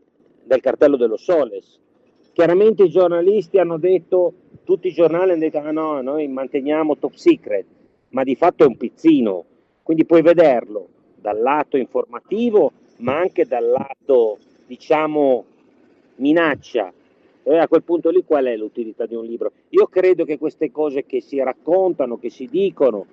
[0.48, 1.78] del cartello dello Soles.
[2.32, 4.32] Chiaramente i giornalisti hanno detto,
[4.64, 7.66] tutti i giornali hanno detto, ah no, noi manteniamo top secret,
[8.10, 9.44] ma di fatto è un pizzino,
[9.82, 15.44] quindi puoi vederlo dal lato informativo, ma anche dal lato, diciamo,
[16.16, 16.92] minaccia.
[17.42, 19.52] E a quel punto lì qual è l'utilità di un libro?
[19.70, 23.06] Io credo che queste cose che si raccontano, che si dicono,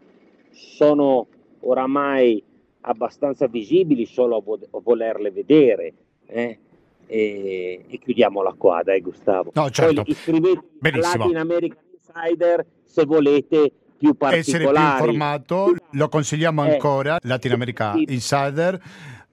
[0.52, 1.28] sono
[1.62, 2.42] oramai
[2.82, 5.94] abbastanza visibili solo a, vo- a volerle vedere.
[6.28, 6.60] Eh?
[7.08, 9.52] E, e, chiudiamola qua, dai Gustavo.
[9.54, 10.04] No, certo.
[10.04, 14.16] Poi iscrivetevi a Latin American Insider se volete più.
[14.20, 18.06] Essere più informato, lo consigliamo eh, ancora, Latin America sì.
[18.10, 18.82] Insider.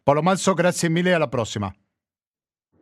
[0.03, 1.73] Paolo Manso, grazie mille, alla prossima.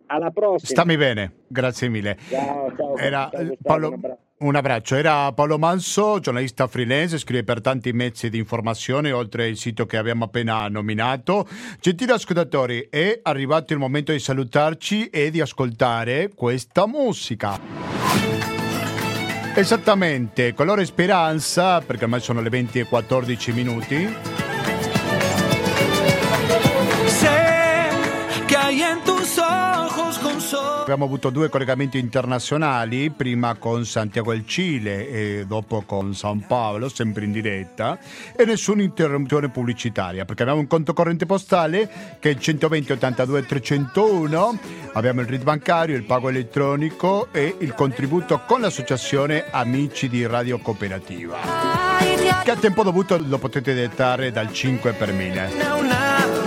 [0.07, 0.70] Alla prossima.
[0.70, 2.16] Stammi bene, grazie mille.
[2.28, 2.97] Ciao, ciao.
[2.97, 3.99] Era ciao, Paolo,
[4.41, 4.97] un abbraccio.
[4.97, 9.97] Era Paolo Manso, giornalista freelance, scrive per tanti mezzi di informazione, oltre il sito che
[9.97, 11.49] abbiamo appena nominato.
[11.80, 17.59] Gentili ascoltatori, è arrivato il momento di salutarci e di ascoltare questa musica.
[19.55, 24.49] Esattamente, colore speranza, perché ormai sono le 20 e 14 minuti.
[30.91, 36.88] Abbiamo avuto due collegamenti internazionali, prima con Santiago del Cile e dopo con San Paolo,
[36.88, 37.97] sempre in diretta,
[38.34, 43.47] e nessuna interruzione pubblicitaria, perché abbiamo un conto corrente postale che è il 120 82
[43.47, 44.59] 301,
[44.95, 50.59] abbiamo il RID bancario, il pago elettronico e il contributo con l'associazione Amici di Radio
[50.59, 51.38] Cooperativa,
[52.43, 56.39] che a tempo dovuto lo potete dettare dal 5 per 1000.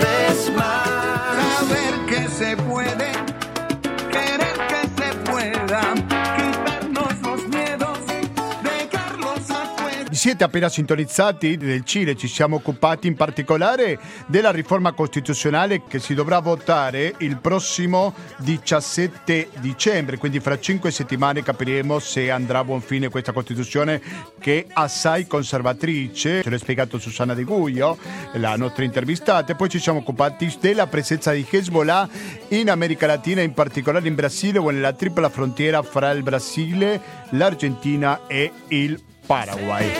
[10.16, 13.98] Siete appena sintonizzati del Cile, ci siamo occupati in particolare
[14.28, 21.42] della riforma costituzionale che si dovrà votare il prossimo 17 dicembre, quindi fra cinque settimane
[21.42, 24.02] capiremo se andrà a buon fine questa Costituzione
[24.40, 27.98] che è assai conservatrice, ce l'ha spiegato Susanna De Guglio,
[28.34, 32.10] la nostra intervistata, poi ci siamo occupati della presenza di Hezbollah
[32.50, 37.02] in America Latina, in particolare in Brasile o nella tripla frontiera fra il Brasile,
[37.32, 39.02] l'Argentina e il
[39.34, 39.92] Paraguay.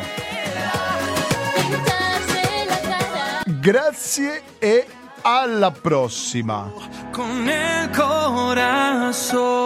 [3.47, 4.87] Grazie e
[5.23, 6.73] alla prossima.
[7.13, 9.59] Con il corazón.